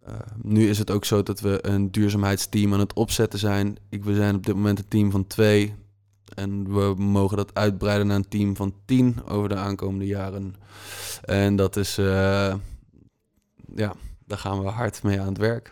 Uh, 0.07 0.13
nu 0.41 0.69
is 0.69 0.77
het 0.77 0.91
ook 0.91 1.05
zo 1.05 1.23
dat 1.23 1.39
we 1.39 1.59
een 1.61 1.91
duurzaamheidsteam 1.91 2.73
aan 2.73 2.79
het 2.79 2.93
opzetten 2.93 3.39
zijn. 3.39 3.77
Ik, 3.89 4.03
we 4.03 4.15
zijn 4.15 4.35
op 4.35 4.45
dit 4.45 4.55
moment 4.55 4.79
een 4.79 4.87
team 4.87 5.11
van 5.11 5.27
twee. 5.27 5.73
En 6.35 6.73
we 6.73 6.93
mogen 6.97 7.37
dat 7.37 7.53
uitbreiden 7.53 8.07
naar 8.07 8.15
een 8.15 8.27
team 8.27 8.55
van 8.55 8.73
tien 8.85 9.23
over 9.27 9.49
de 9.49 9.55
aankomende 9.55 10.05
jaren. 10.05 10.55
En 11.21 11.55
dat 11.55 11.75
is, 11.75 11.99
uh, 11.99 12.05
ja, 13.75 13.93
daar 14.25 14.37
gaan 14.37 14.63
we 14.63 14.69
hard 14.69 15.03
mee 15.03 15.19
aan 15.19 15.27
het 15.27 15.37
werk. 15.37 15.71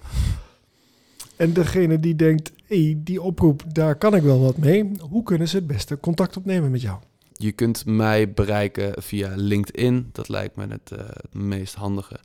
En 1.35 1.53
degene 1.53 1.99
die 1.99 2.15
denkt, 2.15 2.51
hey, 2.65 2.95
die 2.97 3.21
oproep, 3.21 3.63
daar 3.67 3.95
kan 3.95 4.15
ik 4.15 4.23
wel 4.23 4.41
wat 4.41 4.57
mee. 4.57 4.91
Hoe 5.09 5.23
kunnen 5.23 5.47
ze 5.47 5.55
het 5.55 5.67
beste 5.67 5.99
contact 5.99 6.37
opnemen 6.37 6.71
met 6.71 6.81
jou? 6.81 6.99
Je 7.33 7.51
kunt 7.51 7.85
mij 7.85 8.31
bereiken 8.31 9.01
via 9.01 9.33
LinkedIn. 9.35 10.09
Dat 10.11 10.29
lijkt 10.29 10.55
me 10.55 10.67
het, 10.67 10.91
uh, 10.93 10.99
het 10.99 11.33
meest 11.33 11.75
handige. 11.75 12.19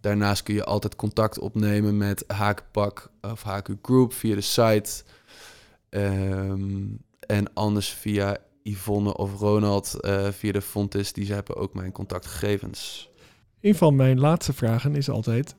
Daarnaast 0.00 0.42
kun 0.42 0.54
je 0.54 0.64
altijd 0.64 0.96
contact 0.96 1.38
opnemen 1.38 1.96
met 1.96 2.24
Hakenpak 2.26 3.10
of 3.20 3.42
Haku 3.42 3.78
Group 3.82 4.12
via 4.12 4.34
de 4.34 4.40
site. 4.40 5.02
Um, 5.90 6.98
en 7.26 7.52
anders 7.54 7.88
via 7.88 8.36
Yvonne 8.62 9.16
of 9.16 9.38
Ronald 9.38 9.96
uh, 10.00 10.28
via 10.28 10.52
de 10.52 10.62
Fontis. 10.62 11.12
Die 11.12 11.24
ze 11.24 11.32
hebben 11.32 11.56
ook 11.56 11.74
mijn 11.74 11.92
contactgegevens. 11.92 13.10
Een 13.60 13.74
van 13.74 13.96
mijn 13.96 14.20
laatste 14.20 14.52
vragen 14.52 14.96
is 14.96 15.08
altijd: 15.08 15.54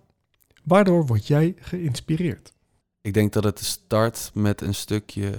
waardoor 0.64 1.06
word 1.06 1.28
jij 1.28 1.56
geïnspireerd? 1.60 2.54
Ik 3.02 3.14
denk 3.14 3.34
dat 3.34 3.44
het 3.44 3.60
start 3.60 4.32
met 4.34 4.62
een 4.62 4.76
stukje 4.76 5.34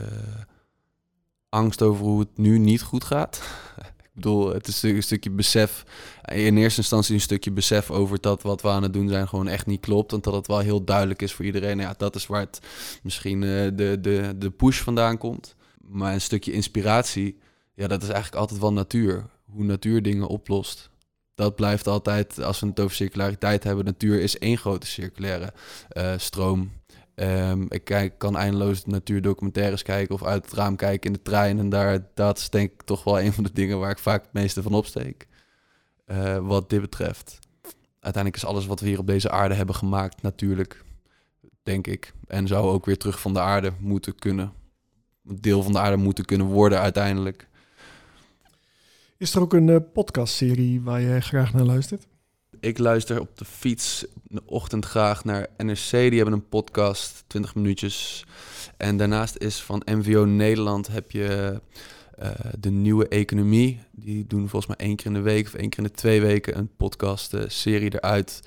angst 1.49 1.83
over 1.83 2.05
hoe 2.05 2.21
het 2.21 2.39
nu 2.39 2.59
niet 2.59 2.83
goed 2.83 3.05
gaat. 3.05 3.43
ik 3.99 4.11
bedoel, 4.13 4.53
het 4.53 4.67
is 4.67 4.83
een 4.83 5.03
stukje 5.03 5.31
besef. 5.31 5.85
In 6.25 6.57
eerste 6.57 6.81
instantie 6.81 7.15
een 7.15 7.21
stukje 7.21 7.51
besef 7.51 7.91
over 7.91 8.21
dat 8.21 8.43
wat 8.43 8.63
we 8.63 8.69
aan 8.69 8.83
het 8.83 8.93
doen 8.93 9.09
zijn 9.09 9.29
gewoon 9.29 9.49
echt 9.49 9.67
niet 9.67 9.81
klopt. 9.81 10.13
En 10.13 10.21
dat 10.21 10.35
het 10.35 10.47
wel 10.47 10.59
heel 10.59 10.85
duidelijk 10.85 11.23
is 11.23 11.33
voor 11.33 11.45
iedereen. 11.45 11.79
Ja, 11.79 11.95
dat 11.97 12.15
is 12.15 12.27
waar 12.27 12.41
het 12.41 12.61
misschien 13.03 13.43
uh, 13.43 13.71
de, 13.75 13.99
de, 14.01 14.35
de 14.39 14.51
push 14.51 14.81
vandaan 14.81 15.19
komt. 15.19 15.55
Maar 15.89 16.13
een 16.13 16.21
stukje 16.21 16.53
inspiratie, 16.53 17.39
ja, 17.75 17.87
dat 17.87 18.03
is 18.03 18.09
eigenlijk 18.09 18.41
altijd 18.41 18.61
wel 18.61 18.73
natuur. 18.73 19.27
Hoe 19.45 19.65
natuur 19.65 20.03
dingen 20.03 20.27
oplost. 20.27 20.91
Dat 21.35 21.57
blijft 21.57 21.87
altijd, 21.87 22.43
als 22.43 22.61
we 22.61 22.67
het 22.67 22.81
over 22.81 22.97
circulariteit 22.97 23.65
hebben, 23.65 23.85
natuur 23.85 24.21
is 24.21 24.39
één 24.39 24.59
grote 24.59 24.87
circulaire 24.87 25.53
uh, 25.93 26.13
stroom. 26.17 26.73
Um, 27.15 27.67
ik 27.69 27.85
kijk, 27.85 28.19
kan 28.19 28.37
eindeloos 28.37 28.85
natuurdocumentaires 28.85 29.83
kijken 29.83 30.15
of 30.15 30.25
uit 30.25 30.45
het 30.45 30.55
raam 30.55 30.77
kijken 30.77 31.07
in 31.07 31.13
de 31.13 31.23
trein. 31.23 31.59
En 31.59 31.69
daar, 31.69 32.07
dat 32.15 32.39
is 32.39 32.51
denk 32.51 32.73
ik 32.73 32.83
toch 32.83 33.05
wel 33.05 33.21
een 33.21 33.33
van 33.33 33.45
de 33.45 33.53
dingen 33.53 33.79
waar 33.79 33.91
ik 33.91 33.99
vaak 33.99 34.23
het 34.23 34.33
meeste 34.33 34.63
van 34.63 34.75
opsteek. 34.75 35.27
Uh, 36.07 36.39
wat 36.39 36.71
dit 36.71 36.81
betreft. 36.81 37.39
Uiteindelijk 38.01 38.43
is 38.43 38.49
alles 38.49 38.67
wat 38.67 38.81
we 38.81 38.87
hier 38.87 38.99
op 38.99 39.07
deze 39.07 39.31
aarde 39.31 39.55
hebben 39.55 39.75
gemaakt 39.75 40.23
natuurlijk, 40.23 40.85
denk 41.63 41.87
ik. 41.87 42.13
En 42.27 42.47
zou 42.47 42.67
ook 42.67 42.87
weer 42.87 42.99
terug 42.99 43.21
van 43.21 43.33
de 43.33 43.41
aarde 43.41 43.73
moeten 43.79 44.15
kunnen. 44.15 44.53
Deel 45.29 45.63
van 45.63 45.73
de 45.73 45.79
aarde 45.79 45.97
moeten 45.97 46.25
kunnen 46.25 46.47
worden 46.47 46.81
uiteindelijk. 46.81 47.49
Is 49.19 49.35
er 49.35 49.41
ook 49.41 49.53
een 49.53 49.69
uh, 49.69 49.77
podcastserie 49.93 50.81
waar 50.81 51.03
jij 51.03 51.21
graag 51.21 51.53
naar 51.53 51.65
luistert? 51.65 52.07
Ik 52.61 52.79
luister 52.79 53.21
op 53.21 53.39
de 53.39 53.45
fiets 53.45 54.05
in 54.29 54.37
de 54.37 54.43
ochtend 54.47 54.85
graag 54.85 55.25
naar 55.25 55.47
NRC. 55.57 55.91
Die 55.91 56.17
hebben 56.17 56.33
een 56.33 56.49
podcast, 56.49 57.25
20 57.27 57.55
minuutjes. 57.55 58.25
En 58.77 58.97
daarnaast 58.97 59.37
is 59.37 59.63
van 59.63 59.83
MVO 59.85 60.25
Nederland 60.25 60.87
heb 60.87 61.11
je 61.11 61.61
uh, 62.23 62.31
de 62.59 62.71
nieuwe 62.71 63.09
economie. 63.09 63.81
Die 63.91 64.27
doen 64.27 64.49
volgens 64.49 64.67
mij 64.67 64.87
één 64.87 64.97
keer 64.97 65.07
in 65.07 65.13
de 65.13 65.21
week 65.21 65.47
of 65.47 65.55
één 65.55 65.69
keer 65.69 65.79
in 65.79 65.85
de 65.85 65.95
twee 65.95 66.21
weken 66.21 66.59
een 66.59 66.71
podcast 66.77 67.35
uh, 67.35 67.43
serie 67.47 67.95
eruit. 67.95 68.43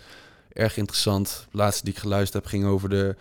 Erg 0.54 0.78
interessant. 0.78 1.48
De 1.52 1.58
laatste 1.58 1.84
die 1.84 1.94
ik 1.94 2.00
geluisterd 2.00 2.44
heb 2.44 2.52
ging 2.52 2.66
over 2.66 2.90
de 2.90 3.16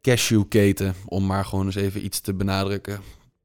cashewketen. 0.00 0.94
Om 1.06 1.26
maar 1.26 1.44
gewoon 1.44 1.66
eens 1.66 1.74
even 1.74 2.04
iets 2.04 2.20
te 2.20 2.34
benadrukken 2.34 3.00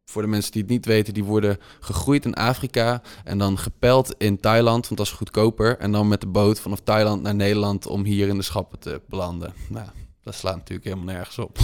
voor 0.06 0.22
de 0.22 0.28
mensen 0.28 0.52
die 0.52 0.62
het 0.62 0.72
niet 0.72 0.86
weten, 0.86 1.14
die 1.14 1.24
worden 1.24 1.58
gegroeid 1.80 2.26
in 2.26 2.34
Afrika 2.34 3.02
en 3.24 3.38
dan 3.38 3.58
gepeld 3.58 4.16
in 4.18 4.40
Thailand, 4.40 4.88
want 4.88 4.98
dat 4.98 5.08
is 5.08 5.14
goedkoper. 5.14 5.78
En 5.78 5.92
dan 5.92 6.08
met 6.08 6.22
de 6.22 6.28
boot 6.28 6.60
vanaf 6.60 6.80
Thailand 6.80 7.22
naar 7.22 7.36
Nederland 7.36 7.86
om 7.86 8.04
hier 8.04 8.28
in 8.28 8.36
de 8.36 8.44
schappen 8.44 8.80
te 8.80 9.02
belanden. 9.10 9.54
Nou, 9.70 9.88
dat 10.22 10.36
slaat 10.36 10.56
natuurlijk 10.56 10.88
helemaal 10.88 11.14
nergens 11.14 11.40
op. 11.40 11.58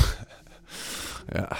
ja. 1.33 1.57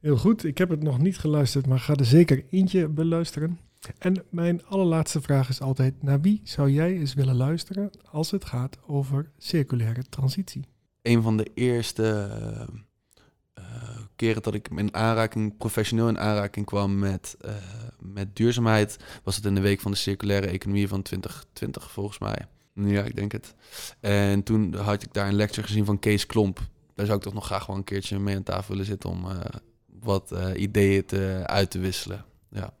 Heel 0.00 0.16
goed, 0.16 0.44
ik 0.44 0.58
heb 0.58 0.68
het 0.68 0.82
nog 0.82 0.98
niet 0.98 1.18
geluisterd, 1.18 1.66
maar 1.66 1.78
ga 1.78 1.94
er 1.94 2.04
zeker 2.04 2.44
eentje 2.50 2.88
beluisteren. 2.88 3.58
En 3.98 4.24
mijn 4.30 4.64
allerlaatste 4.66 5.20
vraag 5.20 5.48
is 5.48 5.60
altijd: 5.60 6.02
naar 6.02 6.20
wie 6.20 6.40
zou 6.44 6.70
jij 6.70 6.98
eens 6.98 7.14
willen 7.14 7.36
luisteren 7.36 7.90
als 8.10 8.30
het 8.30 8.44
gaat 8.44 8.78
over 8.86 9.30
circulaire 9.38 10.02
transitie? 10.08 10.64
Een 11.02 11.22
van 11.22 11.36
de 11.36 11.50
eerste 11.54 12.28
uh, 13.58 13.64
keren 14.16 14.42
dat 14.42 14.54
ik 14.54 14.68
in 14.68 14.94
aanraking, 14.94 15.56
professioneel 15.56 16.08
in 16.08 16.18
aanraking 16.18 16.66
kwam 16.66 16.98
met, 16.98 17.36
uh, 17.44 17.52
met 17.98 18.36
duurzaamheid, 18.36 18.96
was 19.22 19.36
het 19.36 19.44
in 19.44 19.54
de 19.54 19.60
week 19.60 19.80
van 19.80 19.90
de 19.90 19.96
circulaire 19.96 20.46
economie 20.46 20.88
van 20.88 21.02
2020 21.02 21.90
volgens 21.90 22.18
mij. 22.18 22.46
Ja, 22.74 23.02
ik 23.02 23.16
denk 23.16 23.32
het. 23.32 23.54
En 24.00 24.42
toen 24.42 24.74
had 24.74 25.02
ik 25.02 25.12
daar 25.12 25.28
een 25.28 25.34
lecture 25.34 25.66
gezien 25.66 25.84
van 25.84 25.98
Kees 25.98 26.26
Klomp. 26.26 26.60
Daar 26.94 27.06
zou 27.06 27.18
ik 27.18 27.24
toch 27.24 27.34
nog 27.34 27.46
graag 27.46 27.66
wel 27.66 27.76
een 27.76 27.84
keertje 27.84 28.18
mee 28.18 28.36
aan 28.36 28.42
tafel 28.42 28.70
willen 28.70 28.86
zitten 28.86 29.10
om 29.10 29.26
wat 30.00 30.34
ideeën 30.56 31.04
te, 31.04 31.42
uit 31.46 31.70
te 31.70 31.78
wisselen. 31.78 32.24
Ja. 32.48 32.74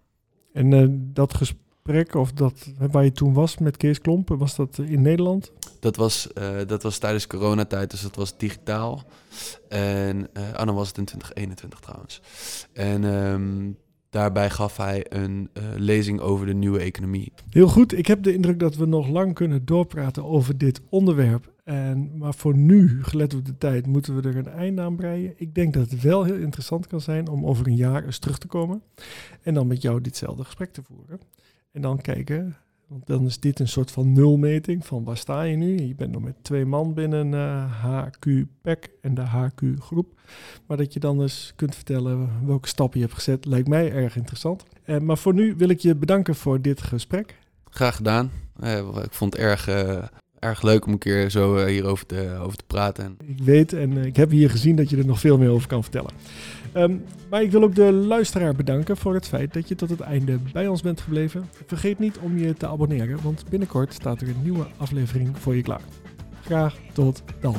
En 0.52 1.10
dat 1.12 1.34
gesprek, 1.34 2.14
of 2.14 2.32
dat 2.32 2.72
waar 2.76 3.04
je 3.04 3.12
toen 3.12 3.32
was 3.32 3.58
met 3.58 3.76
Kees 3.76 4.00
Klomp, 4.00 4.28
was 4.28 4.56
dat 4.56 4.78
in 4.78 5.02
Nederland? 5.02 5.52
Dat 5.80 5.96
was, 5.96 6.28
uh, 6.38 6.58
dat 6.66 6.82
was 6.82 6.98
tijdens 6.98 7.26
coronatijd, 7.26 7.90
dus 7.90 8.00
dat 8.00 8.16
was 8.16 8.38
digitaal. 8.38 9.02
En 9.68 10.16
uh, 10.16 10.42
oh, 10.42 10.64
dan 10.64 10.74
was 10.74 10.88
het 10.88 10.98
in 10.98 11.04
2021 11.04 11.80
trouwens. 11.80 12.20
En 12.72 13.04
um, 13.04 13.76
daarbij 14.10 14.50
gaf 14.50 14.76
hij 14.76 15.06
een 15.08 15.50
uh, 15.52 15.62
lezing 15.76 16.20
over 16.20 16.46
de 16.46 16.54
nieuwe 16.54 16.78
economie. 16.78 17.32
Heel 17.50 17.68
goed. 17.68 17.98
Ik 17.98 18.06
heb 18.06 18.22
de 18.22 18.34
indruk 18.34 18.58
dat 18.58 18.76
we 18.76 18.86
nog 18.86 19.08
lang 19.08 19.34
kunnen 19.34 19.64
doorpraten 19.64 20.24
over 20.24 20.58
dit 20.58 20.80
onderwerp. 20.88 21.52
En, 21.64 22.18
maar 22.18 22.34
voor 22.34 22.56
nu, 22.56 23.02
gelet 23.02 23.34
op 23.34 23.44
de 23.46 23.58
tijd, 23.58 23.86
moeten 23.86 24.16
we 24.16 24.28
er 24.28 24.36
een 24.36 24.48
einde 24.48 24.82
aan 24.82 24.96
breien. 24.96 25.32
Ik 25.36 25.54
denk 25.54 25.74
dat 25.74 25.90
het 25.90 26.02
wel 26.02 26.24
heel 26.24 26.34
interessant 26.34 26.86
kan 26.86 27.00
zijn 27.00 27.28
om 27.28 27.46
over 27.46 27.66
een 27.66 27.76
jaar 27.76 28.04
eens 28.04 28.18
terug 28.18 28.38
te 28.38 28.46
komen. 28.46 28.82
En 29.42 29.54
dan 29.54 29.66
met 29.66 29.82
jou 29.82 30.00
ditzelfde 30.00 30.44
gesprek 30.44 30.72
te 30.72 30.82
voeren. 30.82 31.20
En 31.72 31.82
dan 31.82 32.00
kijken 32.00 32.56
want 32.90 33.06
dan 33.06 33.26
is 33.26 33.40
dit 33.40 33.60
een 33.60 33.68
soort 33.68 33.90
van 33.90 34.12
nulmeting 34.12 34.86
van 34.86 35.04
waar 35.04 35.16
sta 35.16 35.42
je 35.42 35.56
nu? 35.56 35.78
Je 35.78 35.94
bent 35.94 36.12
nog 36.12 36.22
met 36.22 36.34
twee 36.42 36.64
man 36.64 36.94
binnen 36.94 37.32
uh, 37.32 37.84
HQ 37.84 38.26
PEC 38.62 38.90
en 39.00 39.14
de 39.14 39.20
HQ 39.20 39.62
groep. 39.78 40.20
Maar 40.66 40.76
dat 40.76 40.92
je 40.92 41.00
dan 41.00 41.22
eens 41.22 41.52
kunt 41.56 41.74
vertellen 41.74 42.28
welke 42.46 42.68
stappen 42.68 42.98
je 42.98 43.04
hebt 43.04 43.18
gezet, 43.18 43.44
lijkt 43.44 43.68
mij 43.68 43.92
erg 43.92 44.16
interessant. 44.16 44.64
Uh, 44.86 44.98
maar 44.98 45.18
voor 45.18 45.34
nu 45.34 45.54
wil 45.56 45.68
ik 45.68 45.80
je 45.80 45.94
bedanken 45.94 46.34
voor 46.34 46.60
dit 46.60 46.82
gesprek. 46.82 47.38
Graag 47.70 47.96
gedaan. 47.96 48.30
Uh, 48.62 48.78
ik 49.02 49.12
vond 49.12 49.32
het 49.32 49.42
erg, 49.42 49.68
erg 50.38 50.62
leuk 50.62 50.86
om 50.86 50.92
een 50.92 50.98
keer 50.98 51.30
zo 51.30 51.66
hierover 51.66 52.06
te, 52.06 52.38
over 52.40 52.56
te 52.56 52.64
praten. 52.66 53.16
Ik 53.26 53.42
weet 53.42 53.72
en 53.72 53.96
ik 53.96 54.16
heb 54.16 54.30
hier 54.30 54.50
gezien 54.50 54.76
dat 54.76 54.90
je 54.90 54.96
er 54.96 55.06
nog 55.06 55.20
veel 55.20 55.38
meer 55.38 55.50
over 55.50 55.68
kan 55.68 55.82
vertellen. 55.82 56.12
Um, 56.76 57.04
maar 57.30 57.42
ik 57.42 57.50
wil 57.50 57.62
ook 57.62 57.74
de 57.74 57.92
luisteraar 57.92 58.54
bedanken 58.54 58.96
voor 58.96 59.14
het 59.14 59.28
feit 59.28 59.54
dat 59.54 59.68
je 59.68 59.74
tot 59.74 59.90
het 59.90 60.00
einde 60.00 60.38
bij 60.52 60.68
ons 60.68 60.82
bent 60.82 61.00
gebleven. 61.00 61.48
Vergeet 61.66 61.98
niet 61.98 62.18
om 62.18 62.38
je 62.38 62.54
te 62.54 62.66
abonneren, 62.66 63.22
want 63.22 63.44
binnenkort 63.48 63.94
staat 63.94 64.20
er 64.20 64.28
een 64.28 64.42
nieuwe 64.42 64.66
aflevering 64.76 65.38
voor 65.38 65.56
je 65.56 65.62
klaar. 65.62 65.82
Graag 66.44 66.76
tot 66.92 67.22
dan. 67.40 67.56